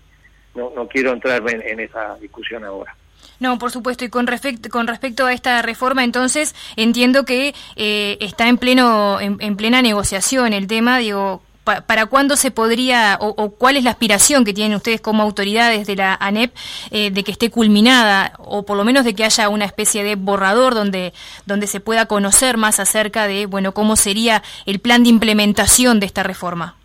no, 0.54 0.72
no 0.74 0.88
quiero 0.88 1.12
entrar 1.12 1.42
en, 1.48 1.80
esa 1.80 2.16
discusión 2.16 2.64
ahora. 2.64 2.94
No, 3.38 3.58
por 3.58 3.70
supuesto. 3.70 4.04
Y 4.04 4.08
con, 4.08 4.26
respecto 4.26 4.68
con 4.68 4.86
respecto 4.86 5.26
a 5.26 5.32
esta 5.32 5.62
reforma, 5.62 6.04
entonces 6.04 6.54
entiendo 6.76 7.24
que 7.24 7.54
eh, 7.76 8.18
está 8.20 8.48
en 8.48 8.58
pleno 8.58 9.20
en, 9.20 9.36
en, 9.40 9.56
plena 9.56 9.82
negociación 9.82 10.52
el 10.52 10.66
tema. 10.66 10.98
Digo, 10.98 11.42
¿Para 11.64 12.06
cuándo 12.06 12.36
se 12.36 12.50
podría, 12.50 13.18
o, 13.20 13.50
cuál 13.50 13.76
es 13.76 13.84
la 13.84 13.90
aspiración 13.90 14.44
que 14.44 14.54
tienen 14.54 14.74
ustedes 14.74 15.00
como 15.00 15.22
autoridades 15.22 15.86
de 15.86 15.94
la 15.94 16.14
ANEP 16.14 16.52
eh, 16.90 17.10
de 17.10 17.22
que 17.22 17.30
esté 17.30 17.50
culminada, 17.50 18.32
o 18.38 18.64
por 18.64 18.76
lo 18.76 18.84
menos 18.84 19.04
de 19.04 19.14
que 19.14 19.24
haya 19.24 19.48
una 19.48 19.66
especie 19.66 20.02
de 20.02 20.16
borrador 20.16 20.74
donde, 20.74 21.12
donde 21.46 21.66
se 21.66 21.78
pueda 21.78 22.06
conocer 22.06 22.56
más 22.56 22.80
acerca 22.80 23.28
de, 23.28 23.46
bueno, 23.46 23.72
cómo 23.72 23.94
sería 23.96 24.42
el 24.64 24.80
plan 24.80 25.02
de 25.02 25.10
implementación 25.10 26.00
de 26.00 26.06
esta 26.06 26.22
reforma? 26.22 26.76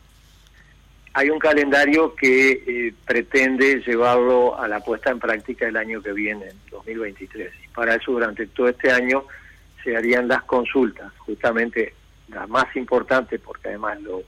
Hay 1.14 1.30
un 1.30 1.40
calendario 1.40 2.14
que 2.14 2.52
eh, 2.68 2.94
pretende 3.06 3.82
llevarlo 3.88 4.60
a 4.60 4.68
la 4.68 4.82
puesta 4.82 5.10
en 5.10 5.20
práctica 5.20 5.66
el 5.66 5.78
año 5.78 6.02
que 6.02 6.12
viene, 6.12 6.50
en 6.50 6.58
2023. 6.72 7.50
Y 7.64 7.68
para 7.70 7.96
eso, 7.96 8.12
durante 8.12 8.46
todo 8.48 8.68
este 8.68 8.92
año, 8.92 9.24
se 9.82 9.96
harían 9.96 10.28
las 10.28 10.44
consultas, 10.44 11.14
justamente 11.20 11.94
las 12.28 12.50
más 12.50 12.76
importantes, 12.76 13.40
porque 13.40 13.70
además 13.70 14.02
lo 14.02 14.24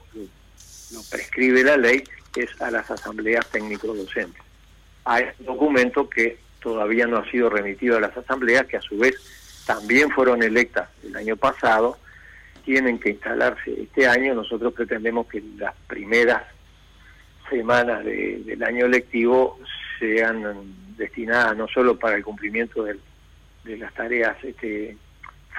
prescribe 1.10 1.64
la 1.64 1.78
ley, 1.78 2.04
es 2.36 2.62
a 2.62 2.72
las 2.72 2.90
asambleas 2.90 3.46
técnico-docentes. 3.50 4.42
Hay 5.06 5.26
un 5.40 5.46
documento 5.46 6.10
que 6.10 6.38
todavía 6.62 7.08
no 7.08 7.18
ha 7.18 7.32
sido 7.32 7.50
remitido 7.50 7.98
a 7.98 8.02
las 8.02 8.16
asambleas, 8.16 8.66
que 8.68 8.78
a 8.78 8.82
su 8.82 8.98
vez 8.98 9.16
también 9.66 10.10
fueron 10.12 10.44
electas 10.44 10.90
el 11.04 11.16
año 11.16 11.36
pasado, 11.36 11.98
tienen 12.64 13.00
que 13.00 13.12
instalarse 13.12 13.82
este 13.82 14.08
año. 14.08 14.36
Nosotros 14.36 14.74
pretendemos 14.74 15.28
que 15.28 15.42
las 15.58 15.74
primeras 15.88 16.44
semanas 17.50 18.04
del 18.04 18.62
año 18.64 18.88
lectivo 18.88 19.60
sean 20.00 20.44
destinadas 20.98 21.56
no 21.56 21.68
solo 21.68 21.98
para 21.98 22.18
el 22.18 22.24
cumplimiento 22.24 22.84
de 22.84 23.78
las 23.78 23.94
tareas 23.94 24.36
este, 24.44 24.98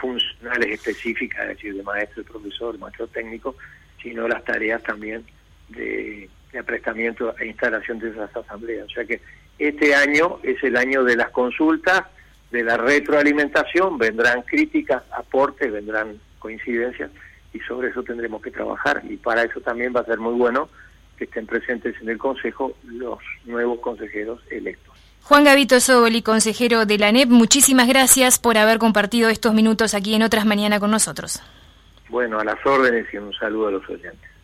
funcionales 0.01 0.71
específicas, 0.71 1.43
es 1.43 1.49
decir, 1.57 1.75
de 1.75 1.83
maestro, 1.83 2.25
profesor, 2.25 2.79
maestro 2.79 3.07
técnico, 3.09 3.57
sino 4.03 4.29
las 4.29 4.45
tareas 4.45 4.83
también 4.83 5.25
de, 5.69 6.29
aprestamiento 6.59 7.37
e 7.39 7.47
instalación 7.47 7.99
de 7.99 8.11
esas 8.11 8.35
asambleas. 8.35 8.87
O 8.87 8.91
sea 8.91 9.05
que 9.05 9.21
este 9.59 9.95
año 9.95 10.39
es 10.43 10.63
el 10.63 10.77
año 10.77 11.05
de 11.05 11.17
las 11.17 11.31
consultas, 11.31 12.05
de 12.51 12.63
la 12.65 12.77
retroalimentación, 12.77 13.99
vendrán 13.99 14.43
críticas, 14.43 15.03
aportes, 15.17 15.71
vendrán 15.71 16.19
coincidencias 16.39 17.11
y 17.53 17.61
sobre 17.61 17.89
eso 17.89 18.03
tendremos 18.03 18.41
que 18.41 18.51
trabajar 18.51 19.03
y 19.09 19.17
para 19.17 19.43
eso 19.43 19.61
también 19.61 19.93
va 19.95 20.01
a 20.01 20.05
ser 20.05 20.19
muy 20.19 20.35
bueno 20.35 20.69
que 21.17 21.25
estén 21.25 21.47
presentes 21.47 21.95
en 22.01 22.09
el 22.09 22.19
Consejo 22.19 22.75
los 22.85 23.19
nuevos 23.45 23.81
consejeros 23.81 24.41
electos. 24.51 24.95
Juan 25.23 25.45
Gavito 25.45 25.79
Soboli, 25.81 26.23
consejero 26.23 26.87
de 26.87 26.97
la 26.97 27.09
ANEP, 27.09 27.29
muchísimas 27.29 27.87
gracias 27.87 28.39
por 28.39 28.57
haber 28.57 28.79
compartido 28.79 29.29
estos 29.29 29.53
minutos 29.53 29.93
aquí 29.93 30.15
en 30.15 30.23
Otras 30.23 30.47
Mañana 30.47 30.81
con 30.81 30.91
nosotros. 30.91 31.43
Bueno, 32.09 32.39
a 32.39 32.45
las 32.45 32.65
órdenes 32.65 33.07
y 33.13 33.19
un 33.19 33.33
saludo 33.35 33.69
a 33.69 33.73
los 33.73 33.89
oyentes. 33.89 34.38